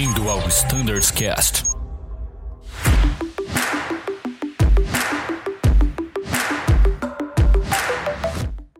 Bem-vindo 0.00 0.30
ao 0.30 0.38
Standards 0.48 1.10
Cast. 1.10 1.62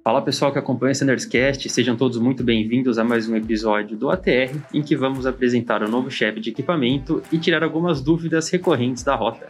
Fala 0.03 0.23
pessoal 0.23 0.51
que 0.51 0.59
acompanha 0.59 0.89
o 0.89 0.93
Standards 0.93 1.27
Cast, 1.27 1.69
sejam 1.69 1.95
todos 1.95 2.17
muito 2.17 2.43
bem-vindos 2.43 2.99
a 2.99 3.05
mais 3.05 3.29
um 3.29 3.37
episódio 3.37 3.99
do 3.99 4.09
ATR, 4.09 4.57
em 4.73 4.81
que 4.81 4.97
vamos 4.97 5.27
apresentar 5.27 5.83
o 5.83 5.91
novo 5.91 6.11
chefe 6.11 6.41
de 6.41 6.49
equipamento 6.49 7.23
e 7.31 7.37
tirar 7.37 7.63
algumas 7.63 8.01
dúvidas 8.01 8.49
recorrentes 8.49 9.03
da 9.03 9.15
rota. 9.15 9.47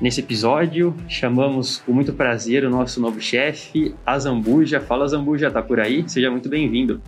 Nesse 0.00 0.20
episódio, 0.20 0.94
chamamos 1.08 1.78
com 1.78 1.92
muito 1.92 2.12
prazer 2.12 2.64
o 2.64 2.70
nosso 2.70 3.00
novo 3.00 3.20
chefe, 3.20 3.96
a 4.06 4.16
Zambuja. 4.16 4.80
Fala 4.80 5.08
Zambuja, 5.08 5.50
tá 5.50 5.60
por 5.60 5.80
aí? 5.80 6.08
Seja 6.08 6.30
muito 6.30 6.48
bem-vindo. 6.48 7.02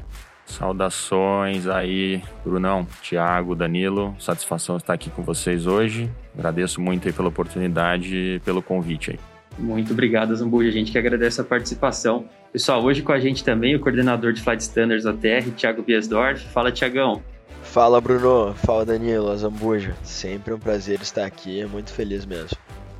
Saudações 0.46 1.66
aí, 1.66 2.22
Brunão, 2.44 2.86
Thiago, 3.02 3.54
Danilo. 3.54 4.14
Satisfação 4.18 4.76
estar 4.76 4.92
aqui 4.92 5.10
com 5.10 5.22
vocês 5.22 5.66
hoje. 5.66 6.10
Agradeço 6.36 6.80
muito 6.80 7.06
aí 7.08 7.12
pela 7.12 7.28
oportunidade 7.28 8.16
e 8.16 8.40
pelo 8.40 8.62
convite 8.62 9.12
aí. 9.12 9.18
Muito 9.58 9.92
obrigado, 9.92 10.34
Zambuja. 10.34 10.68
A 10.68 10.72
gente 10.72 10.92
que 10.92 10.98
agradece 10.98 11.40
a 11.40 11.44
participação. 11.44 12.26
Pessoal, 12.52 12.82
hoje 12.82 13.02
com 13.02 13.12
a 13.12 13.20
gente 13.20 13.44
também 13.44 13.74
o 13.74 13.80
coordenador 13.80 14.32
de 14.32 14.40
Flight 14.40 14.62
Standards 14.62 15.06
ATR, 15.06 15.50
Thiago 15.56 15.82
Biesdorf. 15.82 16.46
Fala, 16.48 16.72
Thiagão. 16.72 17.22
Fala, 17.62 18.00
Bruno. 18.00 18.54
Fala, 18.54 18.84
Danilo, 18.84 19.34
Zambuja. 19.36 19.94
Sempre 20.02 20.52
um 20.52 20.58
prazer 20.58 21.00
estar 21.00 21.24
aqui, 21.24 21.64
muito 21.66 21.92
feliz 21.92 22.26
mesmo. 22.26 22.56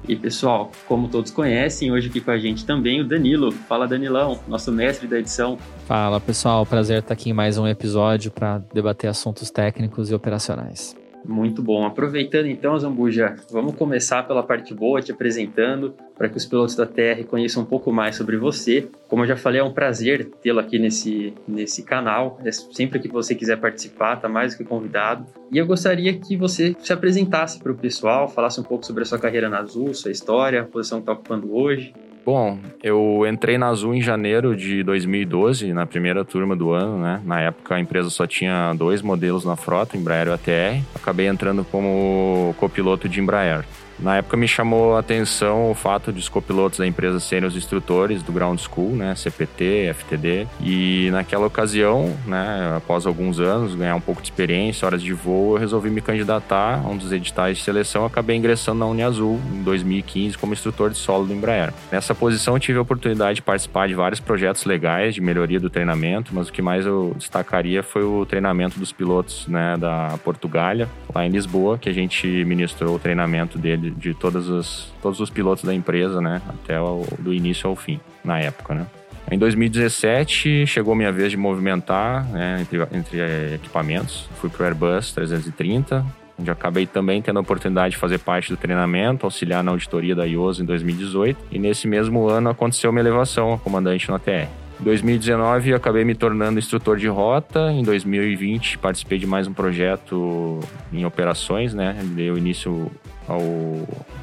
E 0.09 0.17
pessoal, 0.17 0.73
como 0.89 1.09
todos 1.09 1.31
conhecem, 1.31 1.93
hoje 1.93 2.09
aqui 2.09 2.21
com 2.21 2.31
a 2.31 2.39
gente 2.39 2.67
também 2.67 3.01
o 3.01 3.05
Danilo. 3.07 3.53
Fala 3.53 3.87
Danilão, 3.87 4.41
nosso 4.49 4.73
mestre 4.73 5.07
da 5.07 5.19
edição. 5.19 5.57
Fala 5.87 6.21
pessoal, 6.21 6.67
prazer 6.67 6.99
estar 6.99 7.15
aqui 7.15 7.31
em 7.31 7.33
mais 7.33 7.57
um 7.57 7.69
episódio 7.69 8.31
para 8.31 8.59
debater 8.75 9.09
assuntos 9.09 9.51
técnicos 9.51 10.11
e 10.11 10.15
operacionais. 10.15 10.97
Muito 11.25 11.63
bom. 11.63 11.87
Aproveitando 11.87 12.47
então, 12.47 12.79
Zambuja, 12.79 13.37
vamos 13.51 13.75
começar 13.75 14.27
pela 14.27 14.43
parte 14.43 14.75
boa, 14.75 15.01
te 15.01 15.13
apresentando, 15.13 15.95
para 16.17 16.29
que 16.29 16.37
os 16.37 16.45
pilotos 16.45 16.75
da 16.75 16.85
TR 16.85 17.25
conheçam 17.29 17.63
um 17.63 17.67
pouco 17.67 17.93
mais 17.93 18.17
sobre 18.17 18.37
você. 18.37 18.89
Como 19.09 19.23
eu 19.23 19.29
já 19.29 19.37
falei, 19.37 19.61
é 19.61 19.65
um 19.65 19.73
prazer 19.73 20.31
tê-lo 20.43 20.59
aqui 20.59 20.79
nesse, 20.79 21.33
nesse 21.47 21.83
canal. 21.85 22.41
É 22.45 22.51
sempre 22.51 22.99
que 22.99 23.09
você 23.09 23.35
quiser 23.35 23.59
participar, 23.59 24.17
tá 24.17 24.29
mais 24.29 24.55
do 24.55 24.59
que 24.59 24.65
convidado. 24.65 25.27
E 25.51 25.59
eu 25.59 25.67
gostaria 25.67 26.19
que 26.19 26.37
você 26.37 26.75
se 26.79 26.93
apresentasse 26.93 27.59
para 27.59 27.73
o 27.73 27.77
pessoal, 27.77 28.29
falasse 28.29 28.61
um 28.61 28.65
pouco 28.65 28.85
sobre 28.85 29.03
a 29.03 29.07
sua 29.07 29.19
carreira 29.19 29.49
na 29.49 29.59
Azul, 29.59 29.95
sua 29.95 30.11
história, 30.11 30.63
a 30.63 30.65
posição 30.65 30.99
que 30.99 31.03
está 31.03 31.13
ocupando 31.13 31.55
hoje. 31.55 31.95
Bom, 32.25 32.57
eu 32.85 33.27
entrei 33.29 33.59
na 33.59 33.67
Azul 33.67 33.95
em 33.95 34.01
janeiro 34.01 34.55
de 34.55 34.85
2012, 34.85 35.73
na 35.73 35.87
primeira 35.87 36.25
turma 36.25 36.55
do 36.55 36.71
ano, 36.71 36.97
né? 36.99 37.21
Na 37.25 37.41
época 37.41 37.75
a 37.75 37.81
empresa 37.81 38.11
só 38.11 38.29
tinha 38.29 38.73
dois 38.75 39.03
modelos 39.03 39.45
na 39.45 39.57
frota, 39.57 39.97
Embraer 39.97 40.29
e 40.29 40.31
ATR. 40.31 40.85
Acabei 40.95 41.27
entrando 41.27 41.65
como 41.65 42.55
copiloto 42.59 43.09
de 43.09 43.21
Embraer. 43.21 43.65
Na 43.99 44.17
época 44.17 44.37
me 44.37 44.49
chamou 44.49 44.97
a 44.97 45.01
atenção 45.01 45.71
o 45.71 45.75
fato 45.75 46.13
de 46.13 46.19
os 46.19 46.29
copilotos 46.29 46.79
da 46.79 46.87
empresa 46.87 47.21
serem 47.21 47.49
os 47.49 47.57
instrutores 47.57 48.23
do 48.23 48.33
Ground 48.33 48.59
School, 48.59 48.91
né, 48.91 49.15
CPT, 49.15 49.93
FTD, 49.95 50.47
e 50.61 51.09
naquela 51.11 51.47
ocasião, 51.47 52.15
né, 52.27 52.75
após 52.77 53.07
alguns 53.07 53.41
anos, 53.41 53.75
ganhar 53.75 53.95
um 53.97 54.01
pouco 54.01 54.23
de 54.23 54.29
experiência, 54.29 54.87
horas 54.87 55.03
de 55.03 55.13
voo, 55.13 55.55
eu 55.55 55.61
resolvi 55.61 55.91
me 55.91 56.01
candidatar 56.01 56.83
a 56.85 56.89
um 56.89 56.97
dos 56.97 57.13
editais 57.13 57.59
de 57.59 57.65
seleção, 57.65 58.05
acabei 58.05 58.37
ingressando 58.37 58.79
na 58.79 58.87
Uniazul 58.87 59.41
em 59.53 59.63
2015 59.63 60.39
como 60.39 60.53
instrutor 60.53 60.91
de 60.91 60.97
solo 60.97 61.27
do 61.27 61.33
Embraer. 61.33 61.73
Nessa 61.91 62.15
posição 62.15 62.59
tive 62.59 62.79
a 62.79 62.83
oportunidade 62.83 63.37
de 63.37 63.43
participar 63.43 63.89
de 63.89 63.95
vários 63.95 64.21
projetos 64.21 64.65
legais 64.65 65.15
de 65.15 65.21
melhoria 65.21 65.59
do 65.59 65.69
treinamento, 65.69 66.35
mas 66.35 66.49
o 66.49 66.53
que 66.53 66.63
mais 66.63 66.87
eu 66.87 67.15
destacaria 67.17 67.83
foi 67.83 68.05
o 68.05 68.25
treinamento 68.25 68.79
dos 68.79 68.93
pilotos, 68.93 69.47
né, 69.49 69.77
da 69.77 70.19
Portugália, 70.25 70.89
lá 71.15 71.27
em 71.27 71.31
Lisboa, 71.31 71.79
que 71.79 71.89
a 71.89 71.93
gente 71.93 72.27
ministrou 72.45 72.97
o 72.97 72.99
treinamento 72.99 73.59
dele 73.59 73.82
de 73.91 74.15
todas 74.15 74.49
as, 74.49 74.93
todos 75.03 75.21
os 75.21 75.31
pilotos 75.31 75.65
da 75.65 75.75
empresa, 75.75 76.21
né? 76.21 76.41
Até 76.49 76.81
o, 76.81 77.05
do 77.19 77.33
início 77.35 77.69
ao 77.69 77.77
fim, 77.77 78.01
na 78.25 78.39
época, 78.39 78.75
né? 78.75 78.87
Em 79.31 79.39
2017, 79.39 80.67
chegou 80.67 80.95
minha 80.95 81.13
vez 81.13 81.31
de 81.31 81.37
movimentar 81.37 82.25
né, 82.27 82.61
entre, 82.61 82.83
entre 82.93 83.21
eh, 83.21 83.55
equipamentos. 83.55 84.29
Fui 84.41 84.51
para 84.51 84.63
o 84.63 84.67
Airbus 84.67 85.13
330, 85.13 86.05
onde 86.39 86.51
acabei 86.51 86.87
também 86.87 87.23
tendo 87.23 87.39
a 87.39 87.41
oportunidade 87.41 87.93
de 87.93 87.99
fazer 87.99 88.19
parte 88.19 88.51
do 88.51 88.57
treinamento, 88.57 89.25
auxiliar 89.25 89.63
na 89.63 89.71
auditoria 89.71 90.15
da 90.15 90.27
IOSA 90.27 90.63
em 90.63 90.67
2018. 90.67 91.39
E 91.51 91.59
nesse 91.59 91.87
mesmo 91.87 92.29
ano 92.29 92.51
aconteceu 92.51 92.91
uma 92.91 93.01
elevação 93.01 93.55
a 93.55 93.59
comandante 93.59 94.11
na 94.11 94.19
TR. 94.19 94.49
Em 94.83 94.85
2019 94.85 95.75
acabei 95.75 96.05
me 96.05 96.13
tornando 96.13 96.59
instrutor 96.59 96.97
de 96.97 97.07
rota. 97.07 97.71
Em 97.71 97.85
2020 97.85 98.79
participei 98.79 99.17
de 99.17 99.29
mais 99.29 99.47
um 99.47 99.53
projeto 99.53 100.59
em 100.93 101.07
operações, 101.07 101.73
né? 101.73 101.97
Deu 102.03 102.37
início 102.37 102.91
ao 103.29 103.41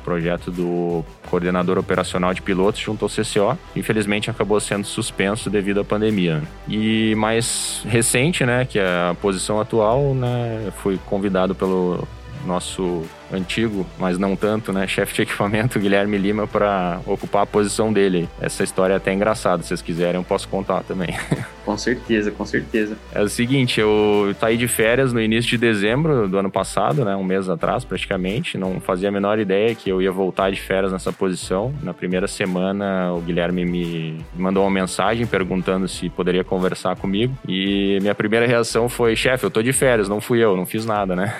projeto 0.03 0.51
do 0.51 1.01
coordenador 1.29 1.77
operacional 1.77 2.33
de 2.33 2.41
pilotos 2.41 2.81
junto 2.81 3.05
ao 3.05 3.09
CCO. 3.09 3.57
Infelizmente 3.73 4.29
acabou 4.29 4.59
sendo 4.59 4.85
suspenso 4.85 5.49
devido 5.49 5.79
à 5.79 5.85
pandemia. 5.85 6.43
E 6.67 7.15
mais 7.15 7.81
recente, 7.87 8.45
né, 8.45 8.65
que 8.65 8.79
é 8.79 8.85
a 8.85 9.15
posição 9.21 9.61
atual, 9.61 10.13
né, 10.13 10.73
fui 10.75 10.99
convidado 11.05 11.55
pelo 11.55 12.05
nosso 12.45 13.05
antigo, 13.31 13.85
mas 13.97 14.17
não 14.17 14.35
tanto, 14.35 14.73
né, 14.73 14.87
chefe 14.87 15.13
de 15.13 15.21
equipamento 15.23 15.77
Guilherme 15.79 16.17
Lima 16.17 16.47
para 16.47 16.99
ocupar 17.05 17.43
a 17.43 17.45
posição 17.45 17.91
dele. 17.91 18.29
Essa 18.39 18.63
história 18.63 18.93
é 18.93 18.97
até 18.97 19.13
engraçada, 19.13 19.61
se 19.61 19.69
vocês 19.69 19.81
quiserem 19.81 20.15
eu 20.15 20.23
posso 20.23 20.47
contar 20.47 20.83
também. 20.83 21.09
Com 21.69 21.77
certeza, 21.77 22.31
com 22.31 22.45
certeza. 22.47 22.97
É 23.13 23.21
o 23.21 23.29
seguinte, 23.29 23.79
eu 23.79 24.35
saí 24.39 24.57
de 24.57 24.67
férias 24.67 25.13
no 25.13 25.21
início 25.21 25.51
de 25.51 25.57
dezembro 25.59 26.27
do 26.27 26.35
ano 26.39 26.49
passado, 26.49 27.05
né, 27.05 27.15
um 27.15 27.23
mês 27.23 27.47
atrás 27.47 27.85
praticamente, 27.85 28.57
não 28.57 28.79
fazia 28.79 29.09
a 29.09 29.11
menor 29.11 29.37
ideia 29.37 29.75
que 29.75 29.87
eu 29.87 30.01
ia 30.01 30.11
voltar 30.11 30.49
de 30.49 30.59
férias 30.59 30.91
nessa 30.91 31.13
posição. 31.13 31.71
Na 31.83 31.93
primeira 31.93 32.27
semana 32.27 33.13
o 33.13 33.21
Guilherme 33.21 33.65
me 33.65 34.25
mandou 34.35 34.63
uma 34.63 34.71
mensagem 34.71 35.27
perguntando 35.27 35.87
se 35.87 36.09
poderia 36.09 36.43
conversar 36.43 36.95
comigo 36.95 37.37
e 37.47 37.99
minha 38.01 38.15
primeira 38.15 38.47
reação 38.47 38.89
foi, 38.89 39.15
chefe, 39.15 39.45
eu 39.45 39.51
tô 39.51 39.61
de 39.61 39.71
férias, 39.71 40.09
não 40.09 40.19
fui 40.19 40.43
eu, 40.43 40.57
não 40.57 40.65
fiz 40.65 40.87
nada, 40.87 41.15
né? 41.15 41.35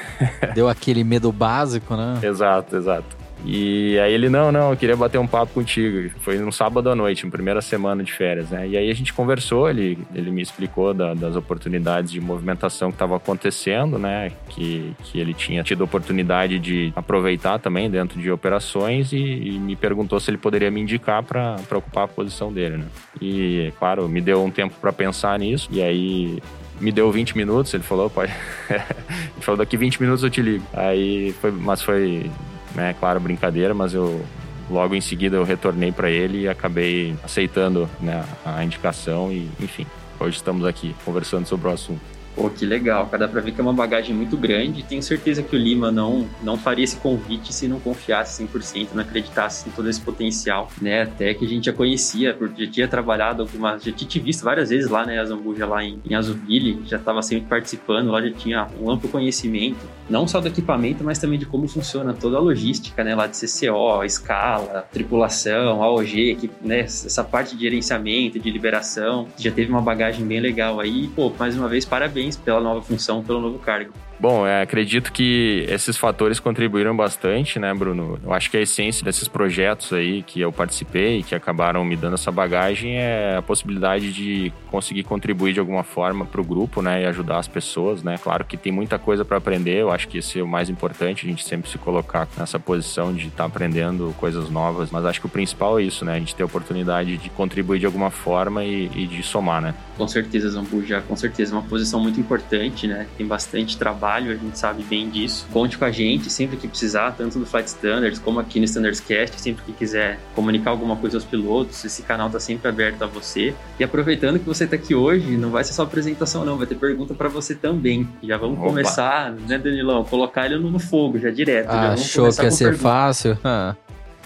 Deu 0.54 0.70
aquele 0.70 1.04
medo 1.04 1.32
básico, 1.32 1.96
né? 1.96 2.20
Exato, 2.22 2.76
exato. 2.76 3.19
E 3.46 3.98
aí 4.00 4.14
ele, 4.14 4.30
não, 4.30 4.52
não, 4.52 4.72
eu 4.72 4.78
queria 4.78 4.96
bater 4.96 5.18
um 5.18 5.28
papo 5.28 5.54
contigo. 5.54 6.10
Foi 6.20 6.38
no 6.38 6.52
sábado 6.52 6.90
à 6.90 6.96
noite, 6.96 7.26
na 7.26 7.32
primeira 7.32 7.62
semana 7.62 8.04
de 8.04 8.12
férias, 8.12 8.50
né? 8.50 8.68
E 8.68 8.78
aí 8.78 8.90
a 8.90 8.94
gente 8.94 9.14
conversou, 9.14 9.70
ele, 9.70 9.98
ele 10.14 10.30
me 10.32 10.42
explicou 10.42 10.94
da, 10.94 11.14
das 11.14 11.36
oportunidades 11.36 12.12
de 12.12 12.20
movimentação 12.20 12.90
que 12.90 12.96
estava 12.96 13.16
acontecendo, 13.16 13.98
né? 13.98 14.32
Que, 14.50 14.94
que 15.04 15.20
ele 15.20 15.34
tinha 15.34 15.64
tido 15.64 15.84
oportunidade 15.84 16.60
de 16.60 16.92
aproveitar 16.96 17.60
também 17.60 17.90
dentro 17.90 18.20
de 18.20 18.30
operações 18.30 19.14
e, 19.14 19.18
e 19.18 19.60
me 19.60 19.76
perguntou 19.76 20.20
se 20.20 20.30
ele 20.30 20.38
poderia 20.38 20.70
me 20.70 20.82
indicar 20.82 21.24
para 21.24 21.58
ocupar 21.72 22.06
a 22.06 22.08
posição 22.08 22.52
dele, 22.52 22.78
né? 22.78 22.86
E, 23.22 23.72
claro, 23.80 24.08
me 24.10 24.22
deu 24.22 24.44
um 24.44 24.52
tempo 24.52 24.76
para 24.82 24.92
pensar 24.92 25.40
nisso. 25.40 25.70
E 25.72 25.82
aí 25.82 26.42
me 26.80 26.92
deu 26.92 27.12
20 27.12 27.38
minutos, 27.38 27.74
ele 27.74 27.84
falou, 27.84 28.10
pode. 28.10 28.32
ele 28.70 29.42
falou, 29.42 29.58
daqui 29.58 29.78
20 29.78 30.02
minutos 30.02 30.24
eu 30.24 30.30
te 30.30 30.42
ligo. 30.42 30.64
Aí 30.74 31.34
foi, 31.40 31.52
mas 31.52 31.82
foi 31.82 32.30
né? 32.76 32.96
Claro, 33.00 33.20
brincadeira, 33.20 33.74
mas 33.74 33.94
eu 33.94 34.24
logo 34.70 34.96
em 34.96 35.02
seguida 35.02 35.36
eu 35.36 35.44
retornei 35.44 35.92
para 35.92 36.10
ele 36.10 36.42
e 36.42 36.48
acabei 36.48 37.16
aceitando 37.24 37.90
né, 38.00 38.24
a 38.46 38.64
indicação 38.64 39.32
e, 39.32 39.50
enfim, 39.60 39.86
hoje 40.20 40.38
estamos 40.38 40.66
aqui 40.66 40.96
conversando 41.04 41.48
sobre 41.48 41.68
o 41.68 41.72
assunto. 41.72 42.19
Pô, 42.36 42.50
que 42.50 42.66
legal, 42.66 43.06
cara. 43.08 43.20
Dá 43.20 43.28
pra 43.28 43.42
ver 43.42 43.52
que 43.52 43.60
é 43.60 43.64
uma 43.64 43.74
bagagem 43.74 44.16
muito 44.16 44.38
grande. 44.38 44.84
Tenho 44.84 45.04
certeza 45.04 45.44
que 45.44 45.56
o 45.56 45.60
Lima 45.60 45.92
não, 45.92 46.28
não 46.42 46.58
faria 46.58 46.84
esse 46.84 46.96
convite 46.98 47.54
se 47.54 47.68
não 47.68 47.80
confiasse 47.80 48.44
100%, 48.46 48.90
não 48.94 49.02
acreditasse 49.02 49.68
em 49.68 49.72
todo 49.72 49.90
esse 49.90 50.00
potencial, 50.00 50.70
né? 50.82 51.04
Até 51.04 51.34
que 51.34 51.46
a 51.46 51.48
gente 51.48 51.66
já 51.66 51.74
conhecia, 51.74 52.34
porque 52.34 52.66
já 52.66 52.72
tinha 52.72 52.88
trabalhado 52.88 53.42
algumas, 53.42 53.84
já 53.84 53.92
tinha 53.92 54.08
te 54.08 54.20
visto 54.20 54.44
várias 54.44 54.70
vezes 54.70 54.90
lá, 54.90 55.06
né? 55.06 55.20
A 55.20 55.26
Zambuja 55.26 55.66
lá 55.66 55.84
em, 55.84 56.00
em 56.10 56.16
Azuville, 56.16 56.82
já 56.86 56.98
estava 56.98 57.22
sempre 57.22 57.48
participando, 57.50 58.10
lá 58.10 58.22
já 58.22 58.32
tinha 58.32 58.68
um 58.82 58.90
amplo 58.90 59.10
conhecimento, 59.10 59.80
não 60.10 60.28
só 60.28 60.40
do 60.40 60.48
equipamento, 60.48 61.04
mas 61.04 61.20
também 61.20 61.38
de 61.38 61.46
como 61.46 61.68
funciona 61.68 62.14
toda 62.14 62.38
a 62.38 62.40
logística, 62.40 63.04
né? 63.04 63.16
Lá 63.16 63.28
de 63.28 63.38
CCO, 63.38 64.04
escala, 64.04 64.88
tripulação, 64.92 65.84
AOG, 65.84 66.36
que, 66.36 66.50
né? 66.62 66.80
Essa 66.82 67.24
parte 67.24 67.56
de 67.56 67.64
gerenciamento, 67.64 68.40
de 68.40 68.50
liberação, 68.50 69.28
já 69.38 69.52
teve 69.52 69.70
uma 69.70 69.82
bagagem 69.82 70.26
bem 70.26 70.40
legal 70.40 70.80
aí. 70.80 71.10
Pô, 71.16 71.32
mais 71.38 71.58
uma 71.58 71.68
vez, 71.68 71.84
parabéns 71.84 72.19
parabéns 72.20 72.36
pela 72.36 72.60
nova 72.60 72.82
função, 72.82 73.24
pelo 73.24 73.40
novo 73.40 73.60
cargo. 73.60 73.94
Bom, 74.20 74.46
é, 74.46 74.62
acredito 74.62 75.14
que 75.14 75.66
esses 75.70 75.96
fatores 75.96 76.42
contribuíram 76.42 76.94
bastante, 76.94 77.58
né, 77.58 77.74
Bruno? 77.74 78.20
Eu 78.22 78.34
acho 78.34 78.52
que 78.52 78.58
a 78.58 78.62
essência 78.62 79.02
desses 79.02 79.30
projetos 79.30 79.94
aí 79.94 80.22
que 80.24 80.42
eu 80.42 80.52
participei, 80.52 81.24
que 81.24 81.34
acabaram 81.34 81.86
me 81.86 81.96
dando 81.96 82.16
essa 82.16 82.30
bagagem, 82.30 82.98
é 82.98 83.38
a 83.38 83.42
possibilidade 83.42 84.12
de 84.12 84.52
conseguir 84.70 85.04
contribuir 85.04 85.54
de 85.54 85.60
alguma 85.62 85.84
forma 85.84 86.26
para 86.26 86.42
o 86.42 86.44
grupo, 86.44 86.82
né, 86.82 87.04
e 87.04 87.06
ajudar 87.06 87.38
as 87.38 87.48
pessoas, 87.48 88.04
né? 88.04 88.18
Claro 88.22 88.44
que 88.44 88.58
tem 88.58 88.74
muita 88.74 89.00
coisa 89.00 89.24
para 89.24 89.38
aprender, 89.38 89.78
eu 89.78 89.90
acho 89.90 90.10
que 90.10 90.18
esse 90.18 90.38
é 90.38 90.44
o 90.44 90.48
mais 90.48 90.70
importante, 90.70 91.26
a 91.26 91.30
gente 91.30 91.46
sempre 91.46 91.70
se 91.70 91.78
colocar 91.78 92.28
nessa 92.38 92.60
posição 92.60 93.14
de 93.14 93.28
estar 93.28 93.38
tá 93.38 93.46
aprendendo 93.46 94.14
coisas 94.18 94.50
novas, 94.50 94.92
mas 94.92 95.06
acho 95.06 95.22
que 95.22 95.28
o 95.28 95.30
principal 95.30 95.80
é 95.80 95.84
isso, 95.84 96.04
né? 96.04 96.16
A 96.16 96.20
gente 96.20 96.36
ter 96.36 96.44
a 96.44 96.46
oportunidade 96.46 97.16
de 97.16 97.30
contribuir 97.30 97.80
de 97.80 97.86
alguma 97.86 98.12
forma 98.12 98.66
e, 98.66 98.92
e 98.94 99.08
de 99.08 99.24
somar, 99.24 99.62
né? 99.62 99.74
Com 99.98 100.08
certeza, 100.08 100.50
Zambuja, 100.50 101.02
com 101.08 101.16
certeza, 101.16 101.56
uma 101.56 101.64
posição 101.64 102.02
muito 102.02 102.20
importante, 102.20 102.86
né? 102.86 103.08
Tem 103.18 103.26
bastante 103.26 103.78
trabalho, 103.78 104.09
a 104.16 104.36
gente 104.36 104.58
sabe 104.58 104.84
bem 104.84 105.10
disso. 105.10 105.48
Conte 105.52 105.78
com 105.78 105.86
a 105.86 105.92
gente 105.92 106.30
sempre 106.30 106.58
que 106.58 106.68
precisar, 106.68 107.12
tanto 107.12 107.40
do 107.40 107.46
Flight 107.46 107.68
Standards 107.68 108.20
como 108.20 108.40
aqui 108.40 108.60
no 108.60 108.66
Standards 108.66 109.00
Cast, 109.00 109.40
sempre 109.40 109.64
que 109.64 109.74
quiser 109.74 110.20
comunicar 110.36 110.72
alguma 110.72 110.96
coisa 110.96 111.18
aos 111.18 111.26
pilotos, 111.26 111.84
esse 111.86 112.02
canal 112.04 112.28
está 112.28 112.40
sempre 112.40 112.68
aberto 112.68 113.04
a 113.04 113.08
você. 113.08 113.54
E 113.80 113.84
aproveitando 113.84 114.40
que 114.40 114.46
você 114.46 114.64
está 114.64 114.76
aqui 114.76 114.96
hoje, 114.96 115.38
não 115.38 115.52
vai 115.52 115.64
ser 115.64 115.74
só 115.74 115.84
apresentação 115.84 116.46
não, 116.46 116.58
vai 116.58 116.68
ter 116.68 116.76
pergunta 116.76 117.14
para 117.14 117.30
você 117.30 117.56
também. 117.56 118.08
Já 118.24 118.38
vamos 118.38 118.58
Opa. 118.60 118.68
começar, 118.68 119.32
né, 119.32 119.58
Danilão? 119.58 120.04
Colocar 120.04 120.46
ele 120.46 120.58
no 120.58 120.80
fogo 120.80 121.20
já 121.20 121.30
direto. 121.30 121.70
Ah, 121.70 121.88
já 121.88 121.94
achou 121.94 122.32
que 122.32 122.44
ia 122.44 122.52
ser 122.52 122.66
pergunta. 122.66 122.84
fácil? 122.84 123.38
Ah. 123.44 123.76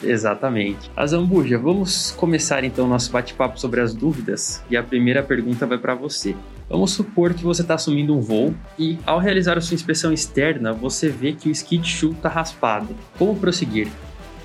Exatamente. 0.01 0.91
Azambuja, 0.95 1.57
vamos 1.57 2.11
começar 2.11 2.63
então 2.63 2.87
nosso 2.87 3.11
bate-papo 3.11 3.59
sobre 3.59 3.81
as 3.81 3.93
dúvidas. 3.93 4.61
E 4.69 4.75
a 4.75 4.83
primeira 4.83 5.23
pergunta 5.23 5.65
vai 5.65 5.77
para 5.77 5.95
você. 5.95 6.35
Vamos 6.69 6.91
supor 6.91 7.33
que 7.33 7.43
você 7.43 7.61
está 7.61 7.75
assumindo 7.75 8.15
um 8.15 8.21
voo 8.21 8.53
e, 8.79 8.97
ao 9.05 9.19
realizar 9.19 9.57
a 9.57 9.61
sua 9.61 9.75
inspeção 9.75 10.11
externa, 10.11 10.73
você 10.73 11.09
vê 11.09 11.33
que 11.33 11.49
o 11.49 11.51
skid 11.51 11.87
shoe 11.87 12.11
está 12.11 12.29
raspado. 12.29 12.95
Como 13.17 13.35
prosseguir? 13.35 13.87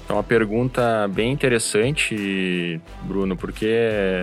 É 0.08 0.12
uma 0.12 0.22
pergunta 0.22 1.06
bem 1.08 1.30
interessante, 1.30 2.80
Bruno, 3.02 3.36
porque 3.36 3.68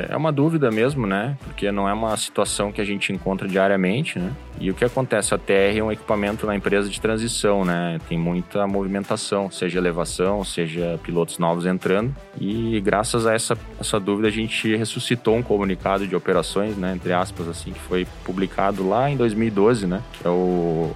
é 0.10 0.18
uma 0.18 0.32
dúvida 0.32 0.72
mesmo, 0.72 1.06
né? 1.06 1.38
Porque 1.44 1.72
não 1.72 1.88
é 1.88 1.94
uma 1.94 2.18
situação 2.18 2.72
que 2.72 2.82
a 2.82 2.84
gente 2.84 3.14
encontra 3.14 3.48
diariamente, 3.48 4.18
né? 4.18 4.32
E 4.60 4.72
o 4.72 4.74
que 4.74 4.84
acontece? 4.84 5.36
A 5.36 5.38
TR 5.38 5.78
é 5.78 5.84
um 5.84 5.92
equipamento 5.92 6.48
na 6.48 6.56
empresa 6.56 6.90
de 6.90 7.00
transição, 7.00 7.64
né? 7.64 8.00
Tem 8.10 8.18
muita 8.18 8.66
movimentação, 8.66 9.52
seja 9.52 9.78
elevação, 9.78 10.44
seja 10.44 11.00
pilotos 11.04 11.38
novos 11.38 11.68
entrando. 11.68 12.16
E 12.42 12.82
graças 12.82 13.28
a 13.28 13.36
essa, 13.36 13.56
essa 13.80 14.00
dúvida, 14.00 14.28
a 14.28 14.32
gente 14.32 14.76
ressuscitou 14.76 15.36
um 15.36 15.44
comunicado 15.44 16.08
de 16.08 16.16
operações, 16.16 16.76
né? 16.76 16.94
Entre 16.96 17.14
aspas, 17.14 17.48
assim, 17.48 17.72
que 17.72 17.80
foi 17.82 18.08
publicado 18.24 18.88
lá 18.88 19.08
em 19.08 19.16
2012, 19.18 19.86
né? 19.86 20.02
Que 20.14 20.26
é 20.26 20.32
o 20.32 20.96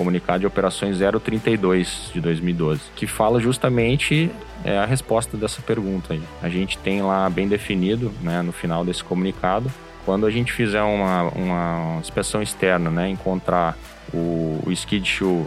comunicado 0.00 0.40
de 0.40 0.46
operações 0.46 0.96
032 0.98 2.10
de 2.14 2.22
2012, 2.22 2.80
que 2.96 3.06
fala 3.06 3.38
justamente 3.38 4.30
é, 4.64 4.78
a 4.78 4.86
resposta 4.86 5.36
dessa 5.36 5.60
pergunta 5.60 6.14
aí. 6.14 6.22
A 6.42 6.48
gente 6.48 6.78
tem 6.78 7.02
lá 7.02 7.28
bem 7.28 7.46
definido, 7.46 8.10
né, 8.22 8.40
no 8.40 8.50
final 8.50 8.82
desse 8.82 9.04
comunicado, 9.04 9.70
quando 10.06 10.24
a 10.24 10.30
gente 10.30 10.54
fizer 10.54 10.80
uma, 10.80 11.24
uma 11.24 11.98
inspeção 12.00 12.40
externa, 12.40 12.88
né, 12.88 13.10
encontrar 13.10 13.76
o, 14.10 14.58
o 14.64 14.72
skid 14.72 15.06
shoe 15.06 15.44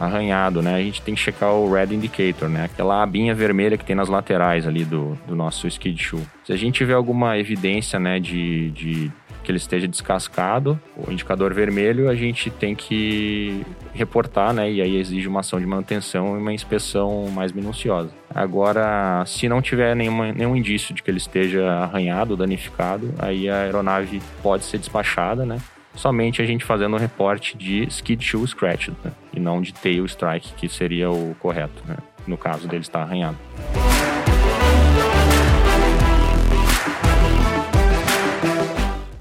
arranhado, 0.00 0.62
né? 0.62 0.76
A 0.76 0.80
gente 0.82 1.02
tem 1.02 1.14
que 1.14 1.20
checar 1.20 1.52
o 1.52 1.70
red 1.70 1.94
indicator, 1.94 2.48
né? 2.48 2.64
Aquela 2.64 3.02
abinha 3.02 3.34
vermelha 3.34 3.76
que 3.76 3.84
tem 3.84 3.94
nas 3.94 4.08
laterais 4.08 4.66
ali 4.66 4.82
do, 4.82 5.14
do 5.28 5.36
nosso 5.36 5.66
skid 5.68 6.02
shoe. 6.02 6.22
Se 6.42 6.54
a 6.54 6.56
gente 6.56 6.76
tiver 6.76 6.94
alguma 6.94 7.36
evidência, 7.36 8.00
né, 8.00 8.18
de, 8.18 8.70
de 8.70 9.12
que 9.42 9.50
ele 9.50 9.58
esteja 9.58 9.88
descascado, 9.88 10.78
o 10.96 11.10
indicador 11.10 11.52
vermelho, 11.52 12.08
a 12.08 12.14
gente 12.14 12.50
tem 12.50 12.74
que 12.74 13.64
reportar, 13.92 14.52
né? 14.52 14.70
E 14.70 14.80
aí 14.80 14.96
exige 14.96 15.26
uma 15.28 15.40
ação 15.40 15.58
de 15.58 15.66
manutenção 15.66 16.36
e 16.36 16.38
uma 16.40 16.52
inspeção 16.52 17.28
mais 17.30 17.52
minuciosa. 17.52 18.10
Agora, 18.34 19.24
se 19.26 19.48
não 19.48 19.60
tiver 19.60 19.94
nenhuma, 19.96 20.32
nenhum 20.32 20.56
indício 20.56 20.94
de 20.94 21.02
que 21.02 21.10
ele 21.10 21.18
esteja 21.18 21.66
arranhado, 21.72 22.36
danificado, 22.36 23.12
aí 23.18 23.48
a 23.48 23.62
aeronave 23.62 24.22
pode 24.42 24.64
ser 24.64 24.78
despachada, 24.78 25.44
né? 25.44 25.58
Somente 25.94 26.40
a 26.40 26.46
gente 26.46 26.64
fazendo 26.64 26.94
o 26.94 26.98
reporte 26.98 27.56
de 27.56 27.82
skid 27.88 28.24
shoe 28.24 28.46
scratched, 28.46 28.96
né? 29.04 29.12
E 29.34 29.40
não 29.40 29.60
de 29.60 29.74
tail 29.74 30.04
strike, 30.06 30.54
que 30.54 30.68
seria 30.68 31.10
o 31.10 31.34
correto, 31.40 31.82
né? 31.86 31.96
No 32.26 32.36
caso 32.36 32.68
dele 32.68 32.82
estar 32.82 33.02
arranhado. 33.02 33.36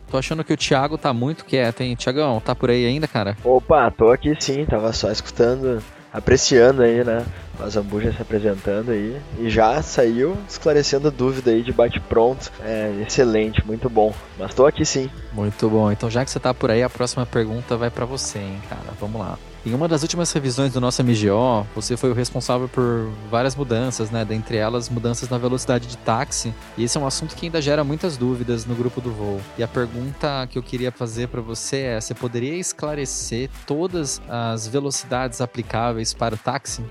Tô 0.09 0.17
achando 0.17 0.43
que 0.43 0.53
o 0.53 0.57
Thiago 0.57 0.97
tá 0.97 1.13
muito 1.13 1.45
quieto, 1.45 1.81
hein? 1.81 1.95
Thiagão, 1.95 2.39
tá 2.39 2.55
por 2.55 2.69
aí 2.69 2.85
ainda, 2.85 3.07
cara? 3.07 3.37
Opa, 3.43 3.91
tô 3.91 4.11
aqui 4.11 4.35
sim, 4.39 4.65
tava 4.65 4.91
só 4.91 5.11
escutando, 5.11 5.83
apreciando 6.11 6.81
aí, 6.81 7.03
né? 7.03 7.23
O 7.59 7.69
Zambuja 7.69 8.11
se 8.11 8.21
apresentando 8.21 8.91
aí. 8.91 9.19
E 9.37 9.49
já 9.49 9.81
saiu 9.81 10.37
esclarecendo 10.47 11.07
a 11.07 11.11
dúvida 11.11 11.51
aí 11.51 11.61
de 11.61 11.71
bate-pronto. 11.71 12.51
É 12.63 13.03
excelente, 13.05 13.65
muito 13.65 13.89
bom. 13.89 14.13
Mas 14.37 14.53
tô 14.53 14.65
aqui 14.65 14.85
sim. 14.85 15.09
Muito 15.33 15.69
bom. 15.69 15.91
Então, 15.91 16.09
já 16.09 16.23
que 16.23 16.31
você 16.31 16.39
tá 16.39 16.53
por 16.53 16.71
aí, 16.71 16.83
a 16.83 16.89
próxima 16.89 17.25
pergunta 17.25 17.75
vai 17.77 17.89
para 17.89 18.05
você, 18.05 18.39
hein, 18.39 18.61
cara? 18.69 18.93
Vamos 18.99 19.19
lá. 19.19 19.37
Em 19.65 19.73
uma 19.73 19.89
das 19.89 20.03
últimas 20.03 20.31
revisões 20.31 20.71
do 20.71 20.79
nosso 20.79 21.03
MGO, 21.03 21.67
você 21.75 21.97
foi 21.97 22.09
o 22.09 22.13
responsável 22.13 22.69
por 22.69 23.11
várias 23.29 23.57
mudanças, 23.57 24.09
né? 24.09 24.23
Dentre 24.23 24.55
elas, 24.55 24.87
mudanças 24.87 25.27
na 25.27 25.37
velocidade 25.37 25.85
de 25.85 25.97
táxi. 25.97 26.53
E 26.77 26.85
esse 26.85 26.97
é 26.97 27.01
um 27.01 27.05
assunto 27.05 27.35
que 27.35 27.45
ainda 27.45 27.61
gera 27.61 27.83
muitas 27.83 28.15
dúvidas 28.15 28.65
no 28.65 28.73
grupo 28.73 29.01
do 29.01 29.11
voo. 29.11 29.41
E 29.57 29.63
a 29.63 29.67
pergunta 29.67 30.47
que 30.49 30.57
eu 30.57 30.63
queria 30.63 30.93
fazer 30.93 31.27
para 31.27 31.41
você 31.41 31.81
é: 31.81 31.99
você 31.99 32.13
poderia 32.13 32.55
esclarecer 32.55 33.49
todas 33.67 34.21
as 34.29 34.65
velocidades 34.65 35.41
aplicáveis 35.41 36.13
para 36.13 36.35
o 36.35 36.37
táxi? 36.37 36.81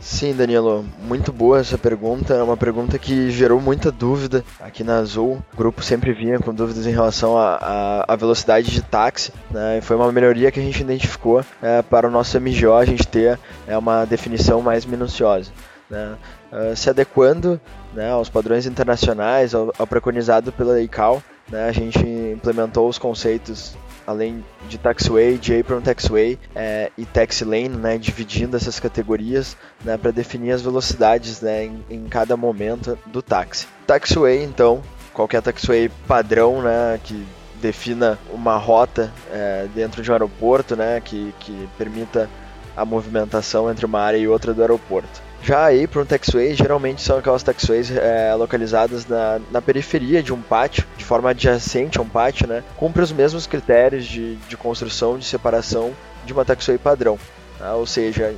Sim, 0.00 0.34
Danilo, 0.34 0.82
muito 1.02 1.30
boa 1.30 1.60
essa 1.60 1.76
pergunta. 1.76 2.32
É 2.32 2.42
uma 2.42 2.56
pergunta 2.56 2.98
que 2.98 3.30
gerou 3.30 3.60
muita 3.60 3.92
dúvida 3.92 4.42
aqui 4.58 4.82
na 4.82 4.96
Azul. 4.96 5.42
O 5.52 5.56
grupo 5.56 5.82
sempre 5.82 6.14
vinha 6.14 6.38
com 6.38 6.54
dúvidas 6.54 6.86
em 6.86 6.90
relação 6.90 7.36
à 7.36 8.16
velocidade 8.18 8.70
de 8.70 8.82
táxi, 8.82 9.30
né? 9.50 9.76
E 9.76 9.80
foi 9.82 9.96
uma 9.96 10.10
melhoria 10.10 10.50
que 10.50 10.58
a 10.58 10.62
gente 10.62 10.80
identificou 10.80 11.44
é, 11.62 11.82
para 11.82 12.08
o 12.08 12.10
nosso 12.10 12.40
MGO 12.40 12.72
a 12.72 12.84
gente 12.86 13.06
ter 13.06 13.38
é, 13.68 13.76
uma 13.76 14.06
definição 14.06 14.62
mais 14.62 14.86
minuciosa. 14.86 15.52
Né? 15.90 16.16
Uh, 16.52 16.76
se 16.76 16.88
adequando 16.88 17.60
né, 17.92 18.10
aos 18.10 18.28
padrões 18.28 18.64
internacionais, 18.64 19.54
ao, 19.54 19.72
ao 19.76 19.86
preconizado 19.86 20.52
pela 20.52 20.80
ICAO, 20.80 21.22
né, 21.50 21.68
a 21.68 21.72
gente 21.72 21.98
implementou 22.32 22.88
os 22.88 22.96
conceitos 22.96 23.76
além 24.10 24.44
de 24.68 24.76
taxiway, 24.76 25.38
de 25.38 25.58
apron 25.58 25.80
taxiway 25.80 26.38
é, 26.54 26.90
e 26.98 27.06
taxi 27.06 27.44
lane, 27.44 27.68
né, 27.68 27.96
dividindo 27.96 28.56
essas 28.56 28.80
categorias 28.80 29.56
né, 29.84 29.96
para 29.96 30.10
definir 30.10 30.50
as 30.52 30.60
velocidades 30.60 31.40
né, 31.40 31.64
em, 31.64 31.84
em, 31.88 32.04
cada 32.08 32.36
momento 32.36 32.98
do 33.06 33.22
táxi. 33.22 33.66
Taxiway, 33.86 34.42
então, 34.42 34.82
qualquer 35.14 35.40
taxiway 35.40 35.88
padrão 36.06 36.60
né, 36.60 37.00
que 37.02 37.24
defina 37.60 38.18
uma 38.32 38.56
rota 38.56 39.12
é, 39.30 39.68
dentro 39.74 40.02
de 40.02 40.10
um 40.10 40.14
aeroporto 40.14 40.74
né, 40.74 41.00
que, 41.00 41.32
que 41.40 41.68
permita 41.78 42.28
a 42.76 42.84
movimentação 42.84 43.70
entre 43.70 43.86
uma 43.86 44.00
área 44.00 44.18
e 44.18 44.26
outra 44.26 44.52
do 44.52 44.62
aeroporto. 44.62 45.29
Já 45.42 45.64
aí, 45.64 45.86
para 45.86 46.02
um 46.02 46.04
taxiway, 46.04 46.54
geralmente 46.54 47.00
são 47.00 47.18
aquelas 47.18 47.42
taxiways 47.42 47.90
é, 47.90 48.34
localizadas 48.34 49.06
na, 49.06 49.40
na 49.50 49.62
periferia 49.62 50.22
de 50.22 50.32
um 50.32 50.40
pátio, 50.40 50.84
de 50.96 51.04
forma 51.04 51.30
adjacente 51.30 51.98
a 51.98 52.02
um 52.02 52.08
pátio, 52.08 52.46
né? 52.46 52.62
Cumpre 52.76 53.02
os 53.02 53.10
mesmos 53.10 53.46
critérios 53.46 54.04
de, 54.04 54.36
de 54.36 54.56
construção, 54.56 55.18
de 55.18 55.24
separação 55.24 55.92
de 56.26 56.32
uma 56.32 56.44
taxiway 56.44 56.78
padrão. 56.78 57.18
Tá? 57.58 57.74
Ou 57.74 57.86
seja, 57.86 58.34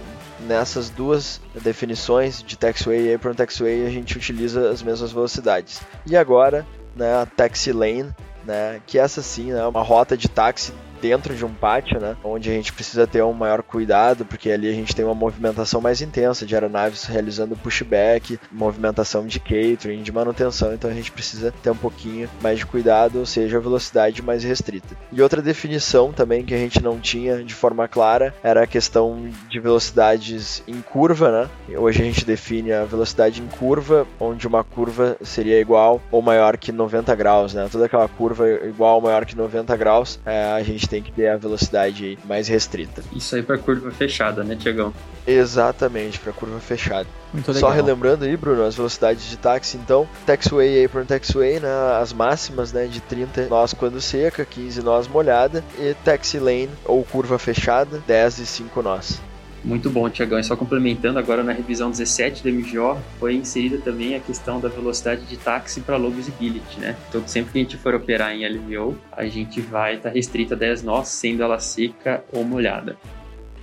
nessas 0.47 0.91
duas 0.91 1.41
definições 1.61 2.43
de 2.43 2.57
taxiway 2.57 3.09
e 3.09 3.15
apron 3.15 3.35
taxiway, 3.35 3.87
a 3.87 3.91
gente 3.91 4.17
utiliza 4.17 4.71
as 4.71 4.83
mesmas 4.83 5.13
velocidades. 5.13 5.81
E 6.07 6.17
agora, 6.17 6.65
né, 6.95 7.15
a 7.15 7.27
taxi 7.27 7.73
lane, 7.73 8.15
né, 8.45 8.81
que 8.87 8.99
essa 8.99 9.23
sim 9.23 9.53
né, 9.53 9.61
é 9.61 9.67
uma 9.67 9.83
rota 9.83 10.17
de 10.17 10.29
táxi 10.29 10.73
dentro 11.03 11.35
de 11.35 11.45
um 11.45 11.53
pátio, 11.53 12.01
né? 12.01 12.17
Onde 12.23 12.49
a 12.49 12.53
gente 12.53 12.73
precisa 12.73 13.09
ter 13.09 13.23
um 13.25 13.33
maior 13.33 13.61
cuidado, 13.61 14.25
porque 14.25 14.49
ali 14.51 14.69
a 14.69 14.73
gente 14.73 14.95
tem 14.95 15.05
uma 15.05 15.15
movimentação 15.15 15.81
mais 15.81 16.01
intensa 16.01 16.47
de 16.47 16.55
aeronaves 16.55 17.05
realizando 17.05 17.57
pushback, 17.57 18.39
movimentação 18.53 19.27
de 19.27 19.41
catering, 19.41 20.03
de 20.03 20.13
manutenção, 20.13 20.73
então 20.73 20.89
a 20.89 20.95
gente 20.95 21.11
precisa 21.11 21.53
ter 21.63 21.71
um 21.71 21.77
pouquinho 21.77 22.31
mais 22.41 22.59
de 22.59 22.67
cuidado, 22.67 23.19
ou 23.19 23.27
seja, 23.27 23.57
a 23.57 23.61
velocidade 23.61 24.23
mais 24.23 24.45
restrita. 24.45 24.97
E 25.11 25.21
outra 25.21 25.43
definição 25.43 26.13
também 26.13 26.45
que 26.45 26.55
a 26.55 26.59
gente 26.59 26.81
não 26.81 27.01
tinha 27.01 27.43
de 27.43 27.55
forma 27.55 27.89
clara 27.89 28.33
era 28.43 28.63
a 28.63 28.67
questão 28.67 29.29
de 29.49 29.59
velocidades 29.59 30.63
em 30.69 30.81
curva, 30.81 31.33
né? 31.33 31.77
Hoje 31.77 32.01
a 32.01 32.05
gente 32.05 32.25
define 32.25 32.73
a 32.73 32.85
velocidade 32.85 33.43
em 33.43 33.47
curva, 33.47 34.07
onde 34.21 34.47
uma 34.47 34.63
curva 34.63 35.17
seria 35.23 35.61
igual 35.61 36.01
ou 36.13 36.23
maior 36.23 36.57
que 36.57 36.71
90 36.71 37.13
graus, 37.17 37.55
né? 37.55 37.69
Toda 37.73 37.87
aquela 37.87 38.07
curva 38.07 38.49
igual 38.49 38.97
ou 38.97 39.01
maior 39.01 39.25
que 39.25 39.37
90 39.37 39.77
graus, 39.77 40.21
é, 40.25 40.53
a 40.53 40.63
gente 40.63 40.92
tem 40.93 41.03
que 41.03 41.11
ter 41.11 41.29
a 41.29 41.39
velocidade 41.39 42.19
mais 42.27 42.49
restrita. 42.49 43.03
Isso 43.17 43.35
aí 43.35 43.43
para 43.43 43.57
curva 43.57 43.91
fechada, 43.91 44.45
né, 44.45 44.55
Tiagão? 44.55 44.93
Exatamente, 45.27 46.19
para 46.19 46.35
curva 46.35 46.61
fechada. 46.61 47.09
Muito 47.33 47.51
legal. 47.51 47.71
Só 47.71 47.75
relembrando 47.75 48.27
aí, 48.27 48.37
Bruno, 48.37 48.63
as 48.63 48.75
velocidades 48.75 49.31
de 49.31 49.39
táxi, 49.39 49.79
então, 49.79 50.07
taxiway 50.27 50.83
e 50.83 50.85
apron 50.85 51.07
taxiway, 51.07 51.61
né, 51.61 51.69
as 51.99 52.13
máximas, 52.13 52.75
né, 52.75 52.87
de 52.87 53.01
30 53.01 53.47
nós 53.49 53.73
quando 53.73 54.03
seca, 54.03 54.45
15 54.45 54.83
nós 54.83 55.09
molhada, 55.09 55.65
e 55.79 55.95
taxi 56.05 56.39
lane 56.39 56.69
ou 56.85 57.03
curva 57.05 57.39
fechada, 57.39 58.03
10 58.07 58.41
e 58.41 58.47
5 58.47 58.83
nós. 58.83 59.19
Muito 59.65 59.89
bom, 59.89 60.09
Tiagão. 60.11 60.39
E 60.39 60.45
só 60.45 60.57
complementando, 60.57 61.19
agora 61.19 61.45
na 61.45 61.53
revisão 61.53 61.91
17 61.91 62.43
do 62.43 62.51
MGO 62.51 63.01
foi 63.19 63.35
inserida 63.35 63.79
também 63.79 64.15
a 64.17 64.21
questão 64.21 64.61
da 64.61 64.69
velocidade 64.69 65.25
de 65.25 65.37
táxi 65.37 65.81
para 65.81 65.97
low 65.97 66.11
visibility, 66.11 66.81
né? 66.81 66.97
Então, 67.09 67.27
sempre 67.27 67.53
que 67.53 67.59
a 67.59 67.63
gente 67.63 67.77
for 67.77 67.95
operar 67.95 68.33
em 68.35 68.47
LVO, 68.47 68.99
a 69.13 69.25
gente 69.27 69.61
vai 69.61 69.97
estar 69.97 70.09
tá 70.09 70.15
restrito 70.15 70.55
a 70.55 70.57
10 70.57 70.83
nós, 70.83 71.09
sendo 71.09 71.43
ela 71.43 71.59
seca 71.61 72.25
ou 72.33 72.45
molhada. 72.45 72.97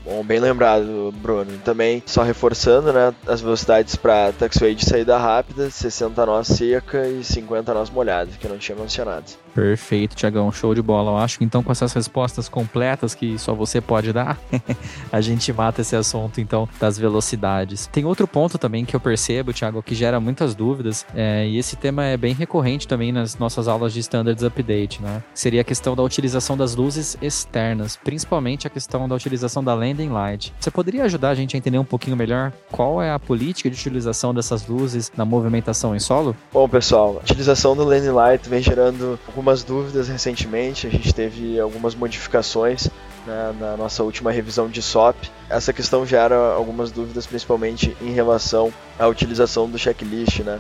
Bom, 0.10 0.24
bem 0.24 0.40
lembrado, 0.40 1.14
Bruno. 1.22 1.52
Também, 1.64 2.02
só 2.04 2.24
reforçando, 2.24 2.92
né, 2.92 3.14
as 3.28 3.42
velocidades 3.42 3.96
para 3.96 4.32
taxiway 4.32 4.74
de 4.74 4.84
saída 4.84 5.16
rápida, 5.20 5.70
60 5.70 6.26
nós 6.26 6.48
seca 6.48 7.08
e 7.08 7.24
50 7.24 7.72
nós 7.76 7.92
molhada, 7.92 8.32
que 8.40 8.48
eu 8.48 8.50
não 8.50 8.58
tinha 8.58 8.76
mencionado. 8.76 9.26
Perfeito, 9.54 10.16
Tiagão, 10.16 10.52
show 10.52 10.74
de 10.74 10.82
bola. 10.82 11.12
Eu 11.12 11.18
acho 11.18 11.38
que 11.38 11.44
então 11.44 11.62
com 11.62 11.72
essas 11.72 11.94
respostas 11.94 12.50
completas 12.50 13.14
que 13.14 13.38
só 13.38 13.54
você 13.54 13.80
pode 13.80 14.12
dar, 14.12 14.40
a 15.12 15.22
gente 15.22 15.54
mata 15.54 15.82
esse 15.82 15.96
assunto 15.96 16.42
então 16.42 16.68
das 16.80 16.98
velocidades. 16.98 17.86
Tem 17.88 18.04
outro 18.06 18.28
ponto 18.28 18.58
também 18.58 18.86
que 18.86 18.96
eu 18.96 19.00
percebo, 19.00 19.54
Tiago, 19.54 19.84
que 19.84 19.94
gera 19.94 20.20
muitas 20.20 20.56
dúvidas, 20.56 21.06
é, 21.14 21.48
e 21.48 21.58
esse 21.58 21.76
tema 21.76 22.06
é 22.06 22.18
bem 22.18 22.34
recorrente 22.34 22.88
também 22.88 23.12
nas 23.12 23.38
nossas 23.38 23.68
aulas 23.68 23.94
de 23.94 24.00
Standards 24.00 24.44
Update, 24.44 25.02
né? 25.04 25.22
Seria 25.36 25.62
a 25.62 25.64
questão 25.64 25.96
da 25.96 26.02
utilização 26.02 26.58
das 26.58 26.76
luzes 26.76 27.16
externas, 27.22 27.96
principalmente 28.04 28.66
a 28.66 28.70
questão 28.70 29.08
da 29.08 29.14
utilização 29.14 29.64
da 29.64 29.76
light. 30.08 30.54
Você 30.60 30.72
poderia 30.72 31.04
ajudar 31.04 31.30
a 31.30 31.36
gente 31.36 31.56
a 31.56 31.58
entender 31.58 31.78
um 31.78 31.84
pouquinho 31.84 32.16
melhor 32.16 32.54
qual 32.72 33.02
é 33.02 33.12
a 33.12 33.20
política 33.20 33.70
de 33.70 33.76
utilização 33.76 34.34
dessas 34.34 34.68
luzes 34.68 35.12
na 35.18 35.26
movimentação 35.26 35.96
em 35.96 36.00
solo? 36.00 36.36
Bom, 36.54 36.70
pessoal, 36.70 37.18
a 37.18 37.24
utilização 37.24 37.76
do 37.76 37.84
landing 37.84 38.12
light 38.12 38.48
vem 38.48 38.62
gerando 38.62 39.20
algumas 39.28 39.64
dúvidas 39.64 40.08
recentemente, 40.08 40.88
a 40.88 40.90
gente 40.90 41.14
teve 41.14 41.60
algumas 41.60 41.96
modificações 41.96 42.88
né, 43.26 43.56
na 43.60 43.78
nossa 43.78 44.04
última 44.04 44.32
revisão 44.32 44.68
de 44.68 44.82
SOP. 44.82 45.30
Essa 45.50 45.74
questão 45.74 46.06
gera 46.06 46.36
algumas 46.54 46.92
dúvidas, 46.92 47.26
principalmente 47.26 47.96
em 48.02 48.12
relação 48.12 48.72
à 48.98 49.08
utilização 49.08 49.70
do 49.70 49.78
checklist. 49.78 50.40
Né? 50.40 50.60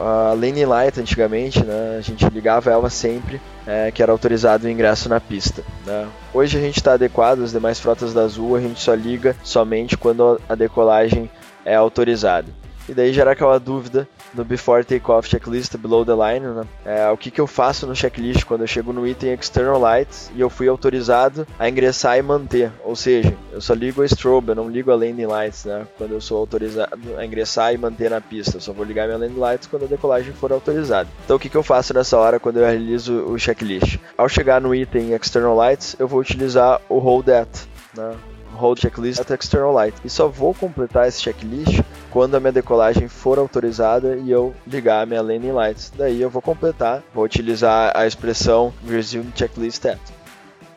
A 0.00 0.32
Lane 0.32 0.64
Light, 0.64 1.00
antigamente, 1.00 1.64
né, 1.64 1.96
a 1.98 2.00
gente 2.00 2.24
ligava 2.28 2.70
ela 2.70 2.88
sempre 2.88 3.40
é, 3.66 3.90
que 3.90 4.02
era 4.02 4.12
autorizado 4.12 4.66
o 4.66 4.70
ingresso 4.70 5.08
na 5.08 5.20
pista. 5.20 5.62
Né? 5.84 6.06
Hoje 6.32 6.56
a 6.56 6.60
gente 6.60 6.76
está 6.76 6.92
adequado, 6.92 7.42
as 7.42 7.52
demais 7.52 7.80
frotas 7.80 8.14
da 8.14 8.22
Azul 8.22 8.56
a 8.56 8.60
gente 8.60 8.80
só 8.80 8.94
liga 8.94 9.36
somente 9.42 9.96
quando 9.96 10.40
a 10.48 10.54
decolagem 10.54 11.30
é 11.64 11.74
autorizada. 11.74 12.46
E 12.88 12.94
daí 12.94 13.12
gera 13.12 13.32
aquela 13.32 13.58
dúvida 13.60 14.08
no 14.34 14.44
Before 14.44 14.84
Takeoff 14.84 15.28
Checklist 15.28 15.76
Below 15.76 16.04
the 16.04 16.12
Line, 16.12 16.46
né? 16.46 16.66
É, 16.84 17.10
o 17.10 17.16
que, 17.16 17.30
que 17.30 17.40
eu 17.40 17.46
faço 17.46 17.86
no 17.86 17.94
checklist 17.94 18.44
quando 18.44 18.62
eu 18.62 18.66
chego 18.66 18.92
no 18.92 19.06
item 19.06 19.32
External 19.32 19.78
Lights 19.78 20.30
e 20.34 20.40
eu 20.40 20.50
fui 20.50 20.68
autorizado 20.68 21.46
a 21.58 21.68
ingressar 21.68 22.18
e 22.18 22.22
manter. 22.22 22.70
Ou 22.84 22.96
seja, 22.96 23.34
eu 23.52 23.60
só 23.60 23.74
ligo 23.74 24.02
a 24.02 24.06
strobe, 24.06 24.50
eu 24.50 24.54
não 24.54 24.68
ligo 24.68 24.90
a 24.90 24.94
landing 24.94 25.26
lights, 25.26 25.64
né? 25.64 25.86
Quando 25.96 26.12
eu 26.12 26.20
sou 26.20 26.38
autorizado 26.38 26.98
a 27.16 27.24
ingressar 27.24 27.74
e 27.74 27.78
manter 27.78 28.10
na 28.10 28.20
pista. 28.20 28.56
Eu 28.56 28.60
só 28.60 28.72
vou 28.72 28.84
ligar 28.84 29.06
minha 29.06 29.18
landing 29.18 29.38
lights 29.38 29.66
quando 29.66 29.84
a 29.84 29.88
decolagem 29.88 30.32
for 30.32 30.52
autorizada. 30.52 31.08
Então 31.24 31.36
o 31.36 31.40
que, 31.40 31.48
que 31.48 31.56
eu 31.56 31.62
faço 31.62 31.94
nessa 31.94 32.16
hora 32.16 32.40
quando 32.40 32.58
eu 32.58 32.66
realizo 32.66 33.14
o 33.26 33.38
checklist? 33.38 33.98
Ao 34.16 34.28
chegar 34.28 34.60
no 34.60 34.74
item 34.74 35.14
External 35.14 35.54
Lights, 35.54 35.96
eu 35.98 36.08
vou 36.08 36.20
utilizar 36.20 36.80
o 36.88 36.98
Hold 36.98 37.28
At, 37.28 37.48
né? 37.96 38.14
Hold 38.58 38.80
Checklist 38.80 39.20
at 39.20 39.30
External 39.30 39.72
Light. 39.72 39.94
E 40.04 40.10
só 40.10 40.28
vou 40.28 40.52
completar 40.52 41.08
esse 41.08 41.22
checklist 41.22 41.80
quando 42.10 42.34
a 42.34 42.40
minha 42.40 42.52
decolagem 42.52 43.08
for 43.08 43.38
autorizada 43.38 44.16
e 44.16 44.30
eu 44.30 44.54
ligar 44.66 45.02
a 45.02 45.06
minha 45.06 45.22
landing 45.22 45.52
lights. 45.52 45.92
Daí 45.96 46.20
eu 46.20 46.28
vou 46.28 46.42
completar, 46.42 47.02
vou 47.14 47.24
utilizar 47.24 47.92
a 47.96 48.06
expressão 48.06 48.72
Resume 48.86 49.32
Checklist 49.34 49.84
At. 49.86 50.00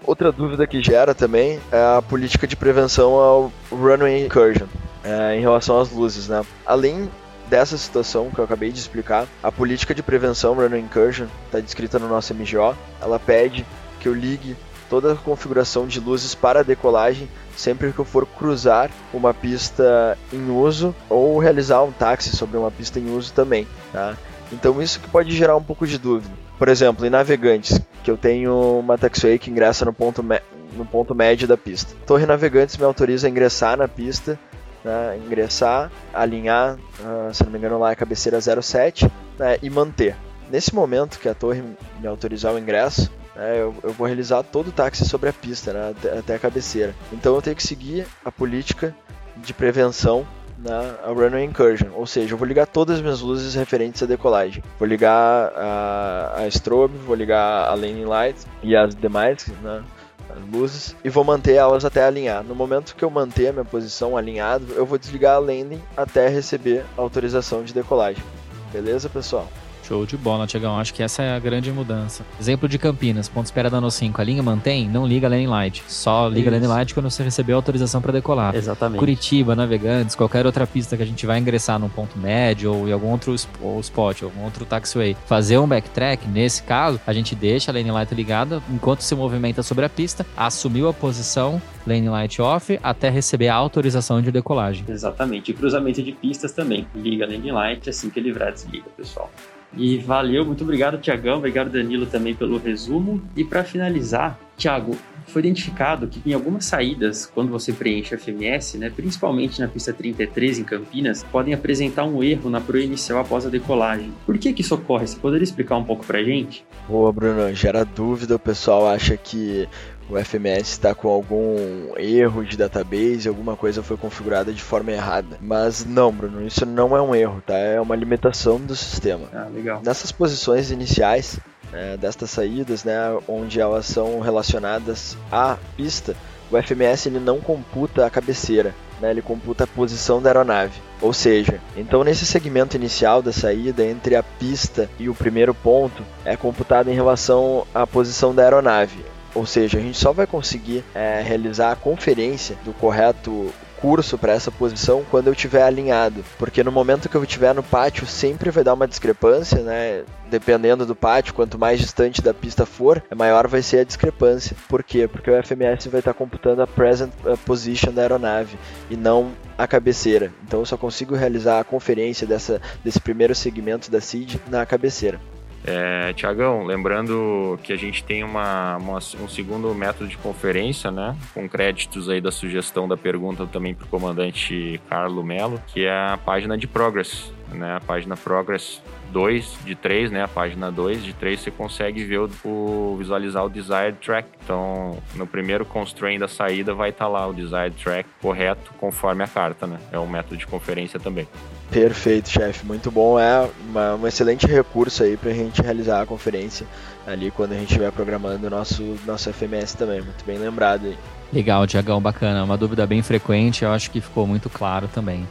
Outra 0.05 0.31
dúvida 0.31 0.65
que 0.65 0.81
gera 0.81 1.13
também 1.13 1.59
é 1.71 1.97
a 1.97 2.01
política 2.01 2.47
de 2.47 2.55
prevenção 2.55 3.13
ao 3.13 3.51
runway 3.71 4.25
incursion 4.25 4.67
é, 5.03 5.35
em 5.35 5.41
relação 5.41 5.79
às 5.79 5.91
luzes, 5.91 6.27
né? 6.27 6.43
Além 6.65 7.09
dessa 7.47 7.77
situação 7.77 8.31
que 8.31 8.39
eu 8.39 8.45
acabei 8.45 8.71
de 8.71 8.79
explicar, 8.79 9.27
a 9.43 9.51
política 9.51 9.93
de 9.93 10.01
prevenção 10.01 10.53
runway 10.53 10.79
incursion 10.79 11.27
está 11.45 11.59
descrita 11.59 11.99
no 11.99 12.07
nosso 12.07 12.33
MGO. 12.33 12.75
Ela 13.01 13.19
pede 13.19 13.65
que 13.99 14.07
eu 14.07 14.13
ligue 14.13 14.55
toda 14.91 15.13
a 15.13 15.15
configuração 15.15 15.87
de 15.87 16.01
luzes 16.01 16.35
para 16.35 16.65
decolagem 16.65 17.29
sempre 17.55 17.93
que 17.93 17.99
eu 17.99 18.03
for 18.03 18.27
cruzar 18.27 18.91
uma 19.13 19.33
pista 19.33 20.17
em 20.33 20.51
uso 20.51 20.93
ou 21.09 21.39
realizar 21.39 21.81
um 21.81 21.93
táxi 21.93 22.35
sobre 22.35 22.57
uma 22.57 22.69
pista 22.69 22.99
em 22.99 23.15
uso 23.15 23.31
também, 23.31 23.65
tá? 23.93 24.17
Então 24.51 24.81
isso 24.81 24.99
que 24.99 25.07
pode 25.07 25.31
gerar 25.31 25.55
um 25.55 25.63
pouco 25.63 25.87
de 25.87 25.97
dúvida. 25.97 26.33
Por 26.59 26.67
exemplo, 26.67 27.05
em 27.05 27.09
navegantes, 27.09 27.79
que 28.03 28.11
eu 28.11 28.17
tenho 28.17 28.79
uma 28.79 28.97
taxiway 28.97 29.39
que 29.39 29.49
ingressa 29.49 29.85
no 29.85 29.93
ponto, 29.93 30.21
no 30.21 30.85
ponto 30.85 31.15
médio 31.15 31.47
da 31.47 31.55
pista. 31.55 31.95
Torre 32.05 32.25
Navegantes 32.25 32.75
me 32.75 32.83
autoriza 32.83 33.27
a 33.27 33.29
ingressar 33.29 33.77
na 33.77 33.87
pista, 33.87 34.37
né, 34.83 35.17
ingressar, 35.25 35.89
alinhar, 36.13 36.75
uh, 36.99 37.33
se 37.33 37.45
não 37.45 37.51
me 37.51 37.57
engano 37.57 37.79
lá 37.79 37.91
é 37.91 37.93
a 37.93 37.95
cabeceira 37.95 38.39
07, 38.41 39.09
né, 39.39 39.57
e 39.61 39.69
manter. 39.69 40.17
Nesse 40.51 40.75
momento 40.75 41.17
que 41.17 41.29
a 41.29 41.33
torre 41.33 41.63
me 42.01 42.07
autorizar 42.07 42.53
o 42.53 42.59
ingresso, 42.59 43.09
é, 43.35 43.61
eu, 43.61 43.75
eu, 43.81 43.91
vou 43.91 44.07
realizar 44.07 44.43
todo 44.43 44.67
o 44.67 44.71
táxi 44.71 45.07
sobre 45.07 45.29
a 45.29 45.33
pista, 45.33 45.71
né, 45.71 45.93
até, 45.97 46.19
até, 46.19 46.35
a 46.35 46.39
cabeceira. 46.39 46.93
Então 47.13 47.35
eu 47.35 47.41
tenho 47.41 47.55
que 47.55 47.63
seguir 47.63 48.05
a 48.25 48.31
política 48.31 48.95
de 49.37 49.53
prevenção 49.53 50.27
na 50.57 50.95
runway 51.05 51.43
incursion, 51.43 51.89
ou 51.93 52.05
seja, 52.05 52.33
eu 52.33 52.37
vou 52.37 52.47
ligar 52.47 52.67
todas 52.67 52.97
as 52.97 53.01
minhas 53.01 53.21
luzes 53.21 53.55
referentes 53.55 54.03
à 54.03 54.05
decolagem. 54.05 54.63
Vou 54.77 54.87
ligar 54.87 55.51
a, 55.55 56.33
a 56.37 56.47
strobe, 56.47 56.97
vou 56.97 57.15
ligar 57.15 57.67
a 57.67 57.73
landing 57.73 58.05
light 58.05 58.37
e 58.61 58.75
as 58.75 58.93
demais, 58.93 59.47
né, 59.61 59.83
as 60.29 60.53
luzes, 60.53 60.95
e 61.03 61.09
vou 61.09 61.23
manter 61.23 61.53
elas 61.53 61.83
até 61.83 62.03
alinhar. 62.03 62.43
No 62.43 62.53
momento 62.53 62.95
que 62.95 63.03
eu 63.03 63.09
manter 63.09 63.47
a 63.47 63.53
minha 63.53 63.65
posição 63.65 64.15
alinhada, 64.15 64.65
eu 64.75 64.85
vou 64.85 64.97
desligar 64.97 65.35
a 65.35 65.39
landing 65.39 65.81
até 65.97 66.27
receber 66.27 66.85
autorização 66.95 67.63
de 67.63 67.73
decolagem. 67.73 68.23
Beleza, 68.71 69.09
pessoal? 69.09 69.47
Show 69.91 70.05
de 70.05 70.15
bola, 70.15 70.47
Tiagão. 70.47 70.79
Acho 70.79 70.93
que 70.93 71.03
essa 71.03 71.21
é 71.21 71.35
a 71.35 71.39
grande 71.39 71.69
mudança. 71.69 72.25
Exemplo 72.39 72.69
de 72.69 72.77
Campinas, 72.77 73.27
ponto 73.27 73.47
espera 73.47 73.69
dano 73.69 73.91
5. 73.91 74.21
A 74.21 74.23
linha 74.23 74.41
mantém, 74.41 74.87
não 74.87 75.05
liga 75.05 75.27
a 75.27 75.29
landing 75.29 75.47
light. 75.47 75.83
Só 75.85 76.29
liga 76.29 76.49
a 76.49 76.53
landing 76.53 76.67
light 76.67 76.93
quando 76.93 77.09
você 77.09 77.21
recebeu 77.23 77.57
a 77.57 77.59
autorização 77.59 78.01
para 78.01 78.13
decolar. 78.13 78.55
Exatamente. 78.55 78.99
Curitiba, 78.99 79.53
Navegantes, 79.53 80.15
qualquer 80.15 80.45
outra 80.45 80.65
pista 80.65 80.95
que 80.95 81.03
a 81.03 81.05
gente 81.05 81.25
vai 81.25 81.39
ingressar 81.39 81.77
num 81.77 81.89
ponto 81.89 82.17
médio 82.17 82.73
ou 82.73 82.87
em 82.87 82.93
algum 82.93 83.11
outro 83.11 83.35
spot, 83.35 84.23
algum 84.23 84.45
outro 84.45 84.63
taxiway, 84.63 85.13
fazer 85.25 85.57
um 85.57 85.67
backtrack, 85.67 86.25
nesse 86.25 86.63
caso, 86.63 86.97
a 87.05 87.11
gente 87.11 87.35
deixa 87.35 87.69
a 87.69 87.73
landing 87.73 87.91
light 87.91 88.15
ligada 88.15 88.63
enquanto 88.69 89.01
se 89.01 89.13
movimenta 89.13 89.61
sobre 89.61 89.83
a 89.83 89.89
pista, 89.89 90.25
assumiu 90.37 90.87
a 90.87 90.93
posição, 90.93 91.61
lane 91.85 92.07
light 92.07 92.41
off 92.41 92.79
até 92.81 93.09
receber 93.09 93.49
a 93.49 93.55
autorização 93.55 94.21
de 94.21 94.31
decolagem. 94.31 94.85
Exatamente. 94.87 95.51
E 95.51 95.53
cruzamento 95.53 96.01
de 96.01 96.13
pistas 96.13 96.53
também. 96.53 96.87
Liga 96.95 97.25
a 97.25 97.27
lane 97.27 97.51
light 97.51 97.89
assim 97.89 98.09
que 98.09 98.21
livrar 98.21 98.53
desliga, 98.53 98.85
pessoal. 98.95 99.29
E 99.75 99.97
valeu, 99.97 100.45
muito 100.45 100.63
obrigado, 100.63 100.97
Tiagão. 100.97 101.37
Obrigado, 101.37 101.69
Danilo, 101.69 102.05
também 102.05 102.35
pelo 102.35 102.57
resumo. 102.57 103.21
E 103.35 103.43
para 103.43 103.63
finalizar, 103.63 104.37
Tiago, 104.57 104.97
foi 105.27 105.41
identificado 105.41 106.07
que 106.07 106.21
em 106.29 106.33
algumas 106.33 106.65
saídas, 106.65 107.25
quando 107.25 107.49
você 107.49 107.71
preenche 107.71 108.13
a 108.13 108.17
FMS, 108.17 108.77
né, 108.77 108.91
principalmente 108.93 109.59
na 109.61 109.67
pista 109.67 109.93
33 109.93 110.59
em 110.59 110.63
Campinas, 110.63 111.23
podem 111.23 111.53
apresentar 111.53 112.03
um 112.03 112.21
erro 112.21 112.49
na 112.49 112.59
proa 112.59 112.81
inicial 112.81 113.19
após 113.19 113.45
a 113.45 113.49
decolagem. 113.49 114.11
Por 114.25 114.37
que, 114.37 114.51
que 114.51 114.61
isso 114.61 114.75
ocorre? 114.75 115.07
Você 115.07 115.17
poderia 115.17 115.43
explicar 115.43 115.77
um 115.77 115.83
pouco 115.83 116.05
pra 116.05 116.21
gente? 116.21 116.65
Boa, 116.87 117.11
Bruno. 117.11 117.53
Gera 117.53 117.85
dúvida, 117.85 118.35
o 118.35 118.39
pessoal 118.39 118.87
acha 118.87 119.15
que 119.15 119.67
o 120.11 120.23
FMS 120.23 120.71
está 120.71 120.93
com 120.93 121.07
algum 121.07 121.97
erro 121.97 122.43
de 122.43 122.57
database, 122.57 123.29
alguma 123.29 123.55
coisa 123.55 123.81
foi 123.81 123.95
configurada 123.95 124.51
de 124.51 124.61
forma 124.61 124.91
errada. 124.91 125.37
Mas 125.39 125.85
não, 125.85 126.11
Bruno, 126.11 126.45
isso 126.45 126.65
não 126.65 126.95
é 126.95 127.01
um 127.01 127.15
erro, 127.15 127.41
tá? 127.45 127.55
É 127.55 127.79
uma 127.79 127.95
limitação 127.95 128.59
do 128.59 128.75
sistema. 128.75 129.29
Ah, 129.33 129.47
legal. 129.51 129.81
Nessas 129.83 130.11
posições 130.11 130.69
iniciais 130.69 131.39
é, 131.71 131.95
destas 131.95 132.29
saídas, 132.29 132.83
né, 132.83 132.97
onde 133.27 133.61
elas 133.61 133.85
são 133.85 134.19
relacionadas 134.19 135.17
à 135.31 135.57
pista, 135.77 136.13
o 136.51 136.61
FMS 136.61 137.07
ele 137.07 137.19
não 137.19 137.39
computa 137.39 138.05
a 138.05 138.09
cabeceira, 138.09 138.75
né, 138.99 139.11
ele 139.11 139.21
computa 139.21 139.63
a 139.63 139.67
posição 139.67 140.21
da 140.21 140.29
aeronave. 140.29 140.81
Ou 141.01 141.13
seja, 141.13 141.61
então 141.77 142.03
nesse 142.03 142.25
segmento 142.25 142.75
inicial 142.75 143.21
da 143.21 143.31
saída, 143.31 143.85
entre 143.85 144.17
a 144.17 144.21
pista 144.21 144.89
e 144.99 145.07
o 145.07 145.15
primeiro 145.15 145.53
ponto, 145.53 146.03
é 146.25 146.35
computado 146.35 146.89
em 146.89 146.93
relação 146.93 147.65
à 147.73 147.87
posição 147.87 148.35
da 148.35 148.43
aeronave. 148.43 149.03
Ou 149.33 149.45
seja, 149.45 149.77
a 149.77 149.81
gente 149.81 149.97
só 149.97 150.11
vai 150.11 150.27
conseguir 150.27 150.83
é, 150.93 151.21
realizar 151.21 151.71
a 151.71 151.75
conferência 151.75 152.57
do 152.63 152.73
correto 152.73 153.51
recurso 153.81 154.15
para 154.15 154.33
essa 154.33 154.51
posição 154.51 155.03
quando 155.09 155.27
eu 155.27 155.33
estiver 155.33 155.63
alinhado, 155.63 156.23
porque 156.37 156.63
no 156.63 156.71
momento 156.71 157.09
que 157.09 157.15
eu 157.15 157.23
estiver 157.23 157.53
no 157.55 157.63
pátio 157.63 158.05
sempre 158.05 158.51
vai 158.51 158.63
dar 158.63 158.75
uma 158.75 158.87
discrepância, 158.87 159.59
né? 159.63 160.03
Dependendo 160.29 160.85
do 160.85 160.95
pátio, 160.95 161.33
quanto 161.33 161.57
mais 161.57 161.79
distante 161.79 162.21
da 162.21 162.33
pista 162.33 162.65
for, 162.65 163.03
maior 163.15 163.47
vai 163.47 163.63
ser 163.63 163.79
a 163.79 163.83
discrepância. 163.83 164.55
Por 164.69 164.83
quê? 164.83 165.07
Porque 165.07 165.31
o 165.31 165.43
FMS 165.43 165.89
vai 165.89 165.99
estar 165.99 166.13
computando 166.13 166.61
a 166.61 166.67
present 166.67 167.11
position 167.43 167.91
da 167.91 168.03
aeronave 168.03 168.55
e 168.89 168.95
não 168.95 169.31
a 169.57 169.67
cabeceira. 169.67 170.31
Então 170.47 170.59
eu 170.59 170.65
só 170.65 170.77
consigo 170.77 171.15
realizar 171.15 171.59
a 171.59 171.63
conferência 171.63 172.27
dessa, 172.27 172.61
desse 172.83 172.99
primeiro 172.99 173.33
segmento 173.33 173.89
da 173.89 173.99
SID 173.99 174.39
na 174.47 174.65
cabeceira. 174.65 175.19
É, 175.63 176.11
Tiagão, 176.13 176.63
lembrando 176.63 177.59
que 177.63 177.71
a 177.71 177.75
gente 177.75 178.03
tem 178.03 178.23
uma, 178.23 178.77
uma, 178.77 178.97
um 178.97 179.27
segundo 179.27 179.73
método 179.75 180.07
de 180.07 180.17
conferência, 180.17 180.89
né? 180.89 181.15
Com 181.33 181.47
créditos 181.47 182.09
aí 182.09 182.19
da 182.19 182.31
sugestão 182.31 182.87
da 182.87 182.97
pergunta 182.97 183.45
também 183.45 183.75
para 183.75 183.85
o 183.85 183.87
comandante 183.87 184.81
Carlo 184.89 185.23
Melo, 185.23 185.61
que 185.67 185.85
é 185.85 185.91
a 185.91 186.17
página 186.17 186.57
de 186.57 186.67
Progress, 186.67 187.31
né? 187.53 187.75
A 187.75 187.79
página 187.79 188.15
Progress 188.17 188.81
2 189.11 189.59
de 189.65 189.75
3, 189.75 190.11
né? 190.11 190.23
A 190.23 190.27
página 190.27 190.71
2 190.71 191.03
de 191.03 191.13
3 191.13 191.39
você 191.39 191.51
consegue 191.51 192.03
ver 192.03 192.19
o, 192.19 192.29
o, 192.43 192.95
visualizar 192.97 193.45
o 193.45 193.49
desired 193.49 193.97
track. 193.99 194.27
Então, 194.43 194.97
no 195.15 195.27
primeiro 195.27 195.65
constraint 195.65 196.19
da 196.19 196.27
saída 196.27 196.73
vai 196.73 196.89
estar 196.89 197.05
tá 197.05 197.11
lá 197.11 197.27
o 197.27 197.33
desired 197.33 197.75
track 197.81 198.09
correto 198.21 198.71
conforme 198.79 199.23
a 199.23 199.27
carta, 199.27 199.67
né? 199.67 199.77
É 199.91 199.99
um 199.99 200.07
método 200.07 200.37
de 200.37 200.47
conferência 200.47 200.99
também. 200.99 201.27
Perfeito, 201.69 202.29
chefe. 202.29 202.65
Muito 202.65 202.91
bom. 202.91 203.19
É 203.19 203.49
uma, 203.69 203.95
um 203.95 204.07
excelente 204.07 204.45
recurso 204.45 205.03
aí 205.03 205.15
para 205.15 205.31
a 205.31 205.33
gente 205.33 205.61
realizar 205.61 206.01
a 206.01 206.05
conferência 206.05 206.67
ali 207.07 207.31
quando 207.31 207.53
a 207.53 207.55
gente 207.55 207.67
estiver 207.67 207.91
programando 207.91 208.47
o 208.47 208.49
nosso, 208.49 208.97
nosso 209.05 209.31
FMS 209.31 209.75
também. 209.77 210.01
Muito 210.01 210.23
bem 210.25 210.37
lembrado 210.37 210.87
aí. 210.87 210.97
Legal, 211.31 211.65
Tiagão, 211.65 212.01
bacana. 212.01 212.43
Uma 212.43 212.57
dúvida 212.57 212.85
bem 212.85 213.01
frequente, 213.01 213.63
eu 213.63 213.71
acho 213.71 213.89
que 213.89 214.01
ficou 214.01 214.27
muito 214.27 214.49
claro 214.49 214.89
também. 214.93 215.25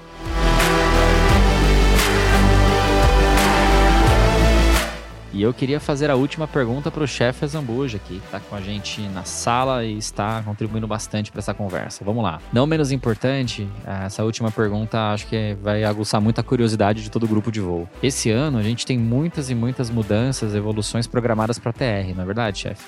E 5.41 5.43
eu 5.43 5.55
queria 5.55 5.81
fazer 5.81 6.11
a 6.11 6.17
última 6.17 6.47
pergunta 6.47 6.91
para 6.91 7.03
o 7.03 7.07
chefe 7.09 7.47
Zambuja, 7.47 7.99
que 7.99 8.17
está 8.17 8.39
com 8.39 8.55
a 8.55 8.61
gente 8.61 9.01
na 9.09 9.25
sala 9.25 9.83
e 9.83 9.97
está 9.97 10.43
contribuindo 10.43 10.87
bastante 10.87 11.33
para 11.33 11.39
essa 11.39 11.55
conversa. 11.55 12.05
Vamos 12.05 12.23
lá. 12.23 12.43
Não 12.53 12.67
menos 12.67 12.93
importante, 12.93 13.67
essa 14.05 14.23
última 14.23 14.51
pergunta 14.51 14.99
acho 15.15 15.27
que 15.27 15.57
vai 15.63 15.83
aguçar 15.83 16.21
muita 16.21 16.43
curiosidade 16.43 17.03
de 17.03 17.11
todo 17.11 17.23
o 17.23 17.27
grupo 17.27 17.51
de 17.51 17.59
voo. 17.59 17.89
Esse 18.03 18.31
ano 18.31 18.59
a 18.59 18.63
gente 18.63 18.85
tem 18.85 18.99
muitas 18.99 19.49
e 19.49 19.55
muitas 19.55 19.89
mudanças, 19.89 20.55
evoluções 20.55 21.07
programadas 21.07 21.59
para 21.59 21.73
TR, 21.73 22.15
não 22.15 22.23
é 22.23 22.27
verdade, 22.27 22.59
chefe? 22.59 22.85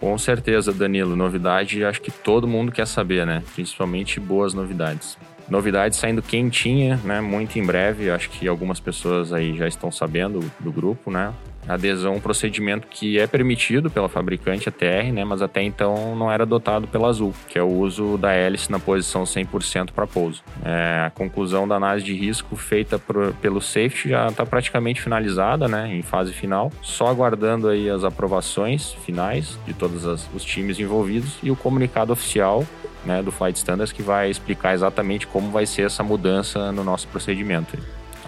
Com 0.00 0.16
certeza, 0.16 0.72
Danilo. 0.72 1.14
Novidade, 1.14 1.84
acho 1.84 2.00
que 2.00 2.10
todo 2.10 2.48
mundo 2.48 2.72
quer 2.72 2.86
saber, 2.86 3.26
né? 3.26 3.42
Principalmente 3.54 4.18
boas 4.18 4.54
novidades. 4.54 5.18
Novidades 5.46 5.98
saindo 5.98 6.22
quentinha, 6.22 6.98
né? 7.04 7.20
Muito 7.20 7.58
em 7.58 7.66
breve. 7.66 8.10
Acho 8.10 8.30
que 8.30 8.48
algumas 8.48 8.80
pessoas 8.80 9.30
aí 9.30 9.54
já 9.54 9.68
estão 9.68 9.92
sabendo 9.92 10.40
do 10.58 10.72
grupo, 10.72 11.10
né? 11.10 11.34
Adesão 11.68 12.12
a 12.12 12.16
um 12.16 12.20
procedimento 12.20 12.86
que 12.88 13.18
é 13.18 13.26
permitido 13.26 13.90
pela 13.90 14.08
fabricante 14.08 14.68
ATR, 14.68 15.12
né, 15.12 15.24
mas 15.24 15.42
até 15.42 15.62
então 15.62 16.16
não 16.16 16.30
era 16.30 16.42
adotado 16.42 16.86
pela 16.88 17.08
Azul, 17.08 17.34
que 17.48 17.58
é 17.58 17.62
o 17.62 17.68
uso 17.68 18.18
da 18.18 18.32
hélice 18.32 18.70
na 18.70 18.78
posição 18.78 19.24
100% 19.24 19.92
para 19.92 20.06
pouso. 20.06 20.42
É, 20.64 21.04
a 21.06 21.10
conclusão 21.10 21.66
da 21.66 21.76
análise 21.76 22.04
de 22.04 22.14
risco 22.14 22.56
feita 22.56 22.98
por, 22.98 23.32
pelo 23.34 23.60
safety 23.60 24.10
já 24.10 24.28
está 24.28 24.44
praticamente 24.44 25.00
finalizada, 25.00 25.68
né, 25.68 25.94
em 25.94 26.02
fase 26.02 26.32
final, 26.32 26.72
só 26.80 27.06
aguardando 27.06 27.68
aí 27.68 27.88
as 27.88 28.04
aprovações 28.04 28.92
finais 29.04 29.58
de 29.66 29.74
todos 29.74 30.06
as, 30.06 30.28
os 30.34 30.44
times 30.44 30.78
envolvidos 30.78 31.38
e 31.42 31.50
o 31.50 31.56
comunicado 31.56 32.12
oficial 32.12 32.64
né, 33.04 33.22
do 33.22 33.30
Flight 33.32 33.58
Standards 33.58 33.92
que 33.92 34.02
vai 34.02 34.30
explicar 34.30 34.74
exatamente 34.74 35.26
como 35.26 35.50
vai 35.50 35.66
ser 35.66 35.82
essa 35.82 36.02
mudança 36.02 36.72
no 36.72 36.84
nosso 36.84 37.08
procedimento. 37.08 37.76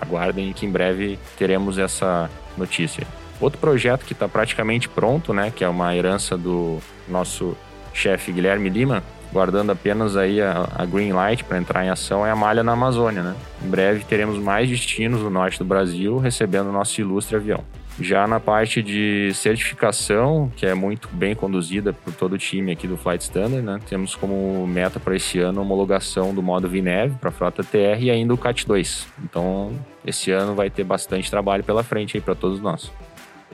Aguardem 0.00 0.52
que 0.52 0.66
em 0.66 0.70
breve 0.70 1.18
teremos 1.36 1.78
essa 1.78 2.30
notícia. 2.56 3.06
Outro 3.40 3.58
projeto 3.58 4.04
que 4.04 4.12
está 4.12 4.28
praticamente 4.28 4.88
pronto, 4.88 5.32
né, 5.32 5.52
que 5.54 5.64
é 5.64 5.68
uma 5.68 5.94
herança 5.94 6.36
do 6.36 6.78
nosso 7.08 7.56
chefe 7.92 8.32
Guilherme 8.32 8.68
Lima, 8.68 9.02
guardando 9.32 9.72
apenas 9.72 10.16
aí 10.16 10.40
a, 10.40 10.68
a 10.76 10.86
green 10.86 11.12
light 11.12 11.42
para 11.42 11.58
entrar 11.58 11.84
em 11.84 11.90
ação, 11.90 12.24
é 12.24 12.30
a 12.30 12.36
malha 12.36 12.62
na 12.62 12.72
Amazônia. 12.72 13.22
Né? 13.22 13.34
Em 13.64 13.68
breve 13.68 14.04
teremos 14.04 14.38
mais 14.38 14.68
destinos 14.68 15.20
no 15.20 15.30
norte 15.30 15.58
do 15.58 15.64
Brasil 15.64 16.18
recebendo 16.18 16.70
nosso 16.70 17.00
ilustre 17.00 17.36
avião. 17.36 17.64
Já 18.00 18.26
na 18.26 18.40
parte 18.40 18.82
de 18.82 19.32
certificação, 19.34 20.50
que 20.56 20.66
é 20.66 20.74
muito 20.74 21.08
bem 21.12 21.32
conduzida 21.34 21.92
por 21.92 22.12
todo 22.12 22.32
o 22.32 22.38
time 22.38 22.72
aqui 22.72 22.88
do 22.88 22.96
Flight 22.96 23.22
Standard, 23.22 23.62
né? 23.62 23.78
temos 23.88 24.16
como 24.16 24.66
meta 24.66 24.98
para 24.98 25.14
esse 25.14 25.38
ano 25.38 25.60
a 25.60 25.62
homologação 25.62 26.34
do 26.34 26.42
modo 26.42 26.68
VNEV 26.68 27.14
para 27.20 27.28
a 27.28 27.32
frota 27.32 27.62
TR 27.62 28.00
e 28.00 28.10
ainda 28.10 28.34
o 28.34 28.38
CAT 28.38 28.66
2. 28.66 29.06
Então, 29.22 29.72
esse 30.04 30.32
ano 30.32 30.56
vai 30.56 30.70
ter 30.70 30.82
bastante 30.82 31.30
trabalho 31.30 31.62
pela 31.62 31.84
frente 31.84 32.16
aí 32.16 32.20
para 32.20 32.34
todos 32.34 32.60
nós. 32.60 32.90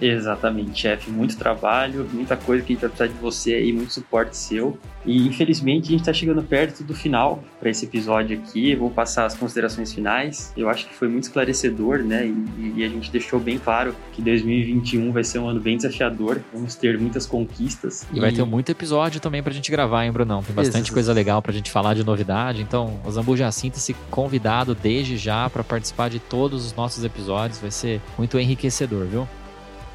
Exatamente, 0.01 0.81
chefe. 0.81 1.11
Muito 1.11 1.37
trabalho, 1.37 2.09
muita 2.13 2.37
coisa 2.37 2.65
que 2.65 2.73
a 2.73 2.75
gente 2.75 2.81
vai 2.81 2.91
precisar 2.91 3.13
de 3.13 3.21
você 3.21 3.55
aí, 3.55 3.73
muito 3.73 3.93
suporte 3.93 4.37
seu. 4.37 4.79
E 5.05 5.27
infelizmente 5.27 5.87
a 5.87 5.91
gente 5.91 6.01
está 6.01 6.13
chegando 6.13 6.43
perto 6.43 6.85
do 6.85 6.95
final 6.95 7.43
para 7.59 7.71
esse 7.71 7.85
episódio 7.85 8.39
aqui. 8.39 8.73
Eu 8.73 8.79
vou 8.79 8.91
passar 8.91 9.27
as 9.27 9.35
considerações 9.35 9.93
finais. 9.93 10.53
Eu 10.57 10.69
acho 10.69 10.87
que 10.87 10.95
foi 10.95 11.09
muito 11.09 11.25
esclarecedor, 11.25 11.99
né? 11.99 12.27
E, 12.27 12.75
e, 12.77 12.85
a 12.85 12.89
gente 12.89 13.11
deixou 13.11 13.41
bem 13.41 13.59
claro 13.59 13.95
que 14.13 14.21
2021 14.21 15.13
vai 15.13 15.25
ser 15.25 15.39
um 15.39 15.49
ano 15.49 15.61
bem 15.61 15.77
desafiador. 15.77 16.41
Vamos 16.53 16.75
ter 16.75 16.99
muitas 16.99 17.27
conquistas. 17.27 18.07
E, 18.13 18.19
e... 18.19 18.21
vai 18.21 18.33
ter 18.33 18.45
muito 18.45 18.71
episódio 18.71 19.21
também 19.21 19.43
para 19.43 19.53
a 19.53 19.55
gente 19.55 19.71
gravar, 19.71 20.05
hein, 20.05 20.13
Brunão? 20.13 20.43
Tem 20.43 20.55
bastante 20.55 20.83
Exato. 20.83 20.93
coisa 20.93 21.13
legal 21.13 21.41
para 21.41 21.53
a 21.53 21.55
gente 21.55 21.71
falar 21.71 21.95
de 21.95 22.05
novidade. 22.05 22.63
Então, 22.63 23.01
o 23.05 23.11
Zambu 23.11 23.37
já 23.37 23.51
sinta-se 23.51 23.95
convidado 24.11 24.75
desde 24.75 25.17
já 25.17 25.49
para 25.49 25.65
participar 25.65 26.11
de 26.11 26.19
todos 26.19 26.67
os 26.67 26.75
nossos 26.75 27.05
episódios. 27.05 27.59
Vai 27.59 27.71
ser 27.71 28.01
muito 28.19 28.39
enriquecedor, 28.39 29.07
viu? 29.07 29.27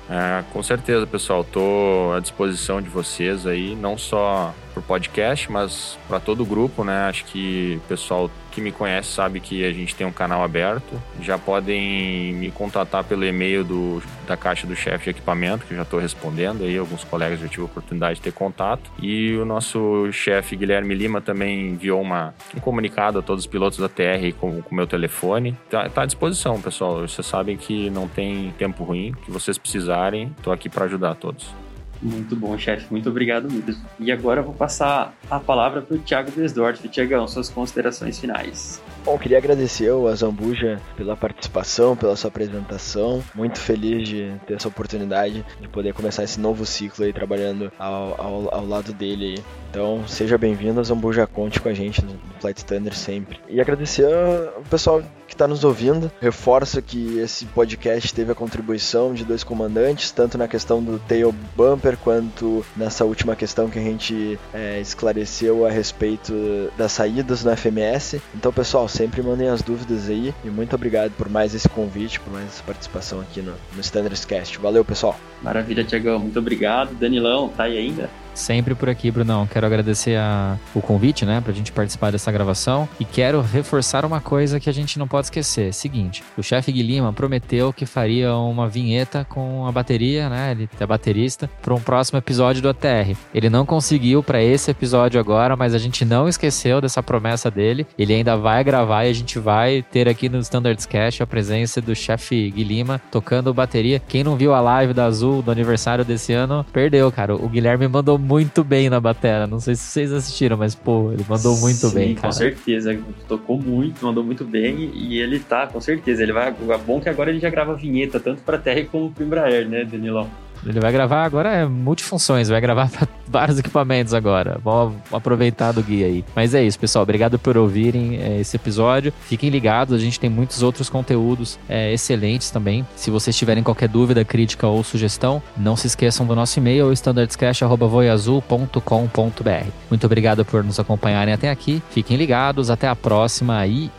É, 0.10 0.44
com 0.54 0.62
certeza, 0.62 1.06
pessoal. 1.08 1.42
Estou 1.42 2.14
à 2.14 2.20
disposição 2.20 2.82
de 2.82 2.90
vocês 2.90 3.48
aí, 3.48 3.76
não 3.76 3.98
só 3.98 4.54
por 4.74 4.84
podcast, 4.84 5.52
mas 5.52 5.98
para 6.08 6.20
todo 6.20 6.44
o 6.44 6.46
grupo, 6.46 6.84
né? 6.84 7.08
Acho 7.10 7.26
que 7.26 7.80
o 7.84 7.88
pessoal 7.88 8.30
que 8.56 8.62
me 8.62 8.72
conhece 8.72 9.10
sabe 9.10 9.42
que 9.42 9.66
a 9.66 9.74
gente 9.74 9.94
tem 9.94 10.08
um 10.08 10.14
canal 10.14 10.42
aberto. 10.42 11.02
Já 11.22 11.38
podem 11.38 12.34
me 12.34 12.50
contatar 12.50 13.04
pelo 13.04 13.26
e-mail 13.26 13.66
do, 13.66 14.02
da 14.26 14.38
caixa 14.38 14.66
do 14.66 14.74
chefe 14.74 15.04
de 15.04 15.10
equipamento, 15.10 15.66
que 15.66 15.74
eu 15.74 15.78
já 15.78 15.84
estou 15.84 16.00
respondendo 16.00 16.64
aí. 16.64 16.78
Alguns 16.78 17.04
colegas 17.04 17.42
já 17.42 17.50
tive 17.50 17.64
a 17.64 17.66
oportunidade 17.66 18.16
de 18.16 18.22
ter 18.22 18.32
contato. 18.32 18.90
E 18.98 19.36
o 19.36 19.44
nosso 19.44 20.10
chefe 20.14 20.56
Guilherme 20.56 20.96
Lima 20.96 21.20
também 21.20 21.72
enviou 21.72 22.02
uma, 22.02 22.34
um 22.56 22.60
comunicado 22.62 23.20
a 23.20 23.22
todos 23.22 23.44
os 23.44 23.48
pilotos 23.48 23.78
da 23.78 23.90
TR 23.90 24.34
com 24.40 24.64
o 24.72 24.76
meu 24.76 24.88
telefone. 24.88 25.58
Tá, 25.70 25.90
tá 25.90 26.04
à 26.04 26.06
disposição, 26.06 26.62
pessoal. 26.62 27.02
Vocês 27.02 27.28
sabem 27.28 27.58
que 27.58 27.90
não 27.90 28.08
tem 28.08 28.54
tempo 28.58 28.86
ruim. 28.86 29.14
Que 29.26 29.32
vocês 29.32 29.58
precisarem, 29.58 30.34
estou 30.38 30.54
aqui 30.54 30.70
para 30.70 30.86
ajudar 30.86 31.16
todos. 31.16 31.65
Muito 32.06 32.36
bom, 32.36 32.56
chefe. 32.56 32.86
Muito 32.92 33.10
obrigado 33.10 33.52
mesmo. 33.52 33.84
E 34.00 34.12
agora 34.12 34.42
eu 34.42 34.44
vou 34.44 34.54
passar 34.54 35.16
a 35.28 35.40
palavra 35.40 35.82
para 35.82 35.96
o 35.96 36.00
Thiago 36.00 36.30
Desdorf. 36.30 36.88
Tiagão, 36.88 37.28
suas 37.28 37.50
considerações 37.50 38.20
finais. 38.20 38.80
Bom, 39.06 39.20
queria 39.20 39.38
agradecer 39.38 39.90
ao 39.90 40.08
Azambuja 40.08 40.82
pela 40.98 41.16
participação, 41.16 41.96
pela 41.96 42.16
sua 42.16 42.30
apresentação. 42.30 43.24
Muito 43.36 43.60
feliz 43.60 44.10
de 44.10 44.34
ter 44.48 44.56
essa 44.56 44.68
oportunidade 44.68 45.46
de 45.62 45.68
poder 45.68 45.94
começar 45.94 46.24
esse 46.24 46.40
novo 46.40 46.66
ciclo 46.66 47.06
aí 47.06 47.14
trabalhando 47.14 47.72
ao, 47.78 48.20
ao, 48.20 48.56
ao 48.56 48.66
lado 48.66 48.92
dele. 48.94 49.44
Então, 49.70 50.08
seja 50.08 50.40
bem-vindo, 50.40 50.80
Azambuja, 50.80 51.28
conte 51.28 51.60
com 51.60 51.70
a 51.70 51.74
gente 51.74 52.04
no 52.04 52.18
Flight 52.40 52.58
Standard 52.58 52.98
sempre. 52.98 53.40
E 53.48 53.62
agradecer 53.62 54.08
ao 54.56 54.64
pessoal 54.64 55.04
que 55.28 55.34
está 55.34 55.48
nos 55.48 55.64
ouvindo. 55.64 56.12
Reforço 56.22 56.82
que 56.82 57.20
esse 57.20 57.46
podcast 57.48 58.14
teve 58.14 58.32
a 58.32 58.36
contribuição 58.36 59.14
de 59.14 59.26
dois 59.26 59.44
comandantes, 59.44 60.12
tanto 60.12 60.38
na 60.38 60.48
questão 60.48 60.82
do 60.82 60.98
tail 61.00 61.36
bumper 61.56 61.98
quanto 61.98 62.66
nessa 62.76 63.06
última 63.06 63.36
questão 63.36 63.70
que 63.70 63.78
a 63.78 63.82
gente 63.82 64.40
é, 64.54 64.80
esclareceu 64.80 65.66
a 65.66 65.70
respeito 65.70 66.34
das 66.78 66.94
saídas 66.94 67.44
no 67.44 67.56
FMS. 67.56 68.22
Então, 68.34 68.54
pessoal, 68.54 68.88
sempre 68.96 69.22
mandem 69.22 69.50
as 69.50 69.62
dúvidas 69.62 70.10
aí 70.10 70.34
e 70.44 70.50
muito 70.50 70.74
obrigado 70.74 71.12
por 71.12 71.30
mais 71.30 71.54
esse 71.54 71.68
convite, 71.68 72.20
por 72.20 72.32
mais 72.32 72.46
essa 72.46 72.64
participação 72.64 73.20
aqui 73.20 73.42
no, 73.42 73.54
no 73.74 73.82
Standards 73.82 74.24
Cast. 74.24 74.58
Valeu, 74.58 74.86
pessoal. 74.86 75.20
Maravilha, 75.46 75.84
Tiagão. 75.84 76.18
Muito 76.18 76.40
obrigado. 76.40 76.96
Danilão, 76.96 77.50
tá 77.50 77.66
aí 77.66 77.78
ainda? 77.78 78.10
Sempre 78.36 78.76
por 78.76 78.90
aqui, 78.90 79.10
Brunão. 79.10 79.48
Quero 79.48 79.66
agradecer 79.66 80.18
a, 80.18 80.58
o 80.76 80.82
convite, 80.82 81.26
né, 81.26 81.40
pra 81.40 81.54
gente 81.54 81.72
participar 81.72 82.12
dessa 82.12 82.32
gravação. 82.32 82.88
E 83.00 83.06
quero 83.06 83.42
reforçar 83.42 84.04
uma 84.06 84.20
coisa 84.20 84.60
que 84.60 84.70
a 84.70 84.74
gente 84.74 85.00
não 85.00 85.08
pode 85.08 85.28
esquecer. 85.28 85.74
Seguinte, 85.74 86.22
o 86.38 86.44
chefe 86.44 86.72
Guilherme 86.72 87.12
prometeu 87.14 87.72
que 87.72 87.86
faria 87.86 88.36
uma 88.36 88.68
vinheta 88.68 89.26
com 89.30 89.66
a 89.66 89.72
bateria, 89.72 90.28
né, 90.28 90.52
ele 90.52 90.70
é 90.78 90.86
baterista, 90.86 91.50
para 91.62 91.74
um 91.74 91.80
próximo 91.80 92.20
episódio 92.20 92.62
do 92.62 92.70
ATR. 92.70 93.16
Ele 93.34 93.50
não 93.50 93.66
conseguiu 93.66 94.22
para 94.22 94.44
esse 94.44 94.70
episódio 94.70 95.20
agora, 95.20 95.56
mas 95.56 95.74
a 95.74 95.78
gente 95.78 96.04
não 96.04 96.28
esqueceu 96.28 96.82
dessa 96.82 97.02
promessa 97.02 97.50
dele. 97.50 97.88
Ele 97.98 98.14
ainda 98.14 98.36
vai 98.36 98.64
gravar 98.66 99.06
e 99.06 99.10
a 99.10 99.14
gente 99.14 99.40
vai 99.40 99.82
ter 99.82 100.10
aqui 100.10 100.28
no 100.28 100.40
Standards 100.40 100.86
Cash 100.86 101.22
a 101.22 101.28
presença 101.28 101.80
do 101.80 101.96
chefe 101.96 102.52
Guilherme 102.52 103.00
tocando 103.10 103.54
bateria. 103.54 104.02
Quem 104.06 104.26
não 104.26 104.36
viu 104.36 104.54
a 104.54 104.60
live 104.60 104.94
da 104.94 105.06
Azul 105.06 105.35
do 105.42 105.52
aniversário 105.52 106.04
desse 106.06 106.34
ano, 106.34 106.66
perdeu, 106.72 107.12
cara. 107.12 107.36
O 107.36 107.48
Guilherme 107.48 107.88
mandou 107.88 108.18
muito 108.18 108.64
bem 108.64 108.90
na 108.90 109.00
batera. 109.00 109.48
Não 109.48 109.60
sei 109.60 109.76
se 109.76 109.84
vocês 109.84 110.12
assistiram, 110.12 110.58
mas, 110.58 110.76
pô, 110.76 111.12
ele 111.12 111.26
mandou 111.28 111.58
muito 111.58 111.88
Sim, 111.90 111.96
bem, 111.96 112.16
com 112.16 112.22
cara. 112.22 112.34
certeza. 112.34 112.98
Tocou 113.28 113.60
muito, 113.60 114.06
mandou 114.06 114.24
muito 114.24 114.44
bem 114.44 114.92
e 114.94 115.20
ele 115.20 115.40
tá, 115.40 115.68
com 115.68 115.82
certeza. 115.82 116.24
Ele 116.24 116.34
vai. 116.34 116.50
É 116.50 116.78
bom 116.78 117.00
que 117.00 117.10
agora 117.10 117.30
ele 117.30 117.40
já 117.40 117.50
grava 117.50 117.76
vinheta, 117.76 118.20
tanto 118.20 118.42
pra 118.42 118.58
Terra 118.58 118.86
como 118.92 119.12
pro 119.12 119.24
Embraer, 119.24 119.68
né, 119.68 119.86
Danilão? 119.86 120.30
Ele 120.66 120.80
vai 120.80 120.92
gravar 120.92 121.24
agora 121.24 121.50
é 121.50 121.66
multifunções, 121.66 122.50
vai 122.50 122.62
gravar 122.62 122.90
para 122.92 123.08
vários 123.28 123.58
equipamentos 123.60 124.14
agora. 124.14 124.60
Vamos 124.64 124.96
aproveitar 125.12 125.72
do 125.72 125.82
guia 125.82 126.06
aí. 126.08 126.24
Mas 126.36 126.54
é 126.54 126.62
isso, 126.64 126.78
pessoal. 126.80 127.04
Obrigado 127.04 127.40
por 127.40 127.58
ouvirem 127.58 128.22
é, 128.22 128.40
esse 128.40 128.56
episódio. 128.56 129.12
Fiquem 129.22 129.50
ligados, 129.50 129.94
a 129.94 130.00
gente 130.00 130.18
tem 130.20 130.30
muitos 130.30 130.62
outros 130.64 130.90
conteúdos 130.90 131.60
é, 131.68 131.92
excelentes 131.94 132.52
também. 132.52 132.88
Se 132.96 133.12
vocês 133.12 133.36
tiverem 133.36 133.64
qualquer 133.64 133.90
dúvida, 133.90 134.24
crítica 134.24 134.68
ou 134.68 134.84
sugestão, 134.84 135.42
não 135.58 135.76
se 135.76 135.88
esqueçam 135.88 136.26
do 136.26 136.36
nosso 136.36 136.60
e-mail, 136.60 136.92
standardscash.voiazul.com.br. 136.92 139.70
Muito 139.90 140.06
obrigado 140.06 140.46
por 140.46 140.64
nos 140.64 140.80
acompanharem 140.80 141.34
até 141.34 141.50
aqui. 141.50 141.82
Fiquem 141.92 142.16
ligados, 142.18 142.70
até 142.70 142.88
a 142.88 142.96
próxima 142.96 143.66
e 143.68 143.92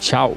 tchau! 0.00 0.36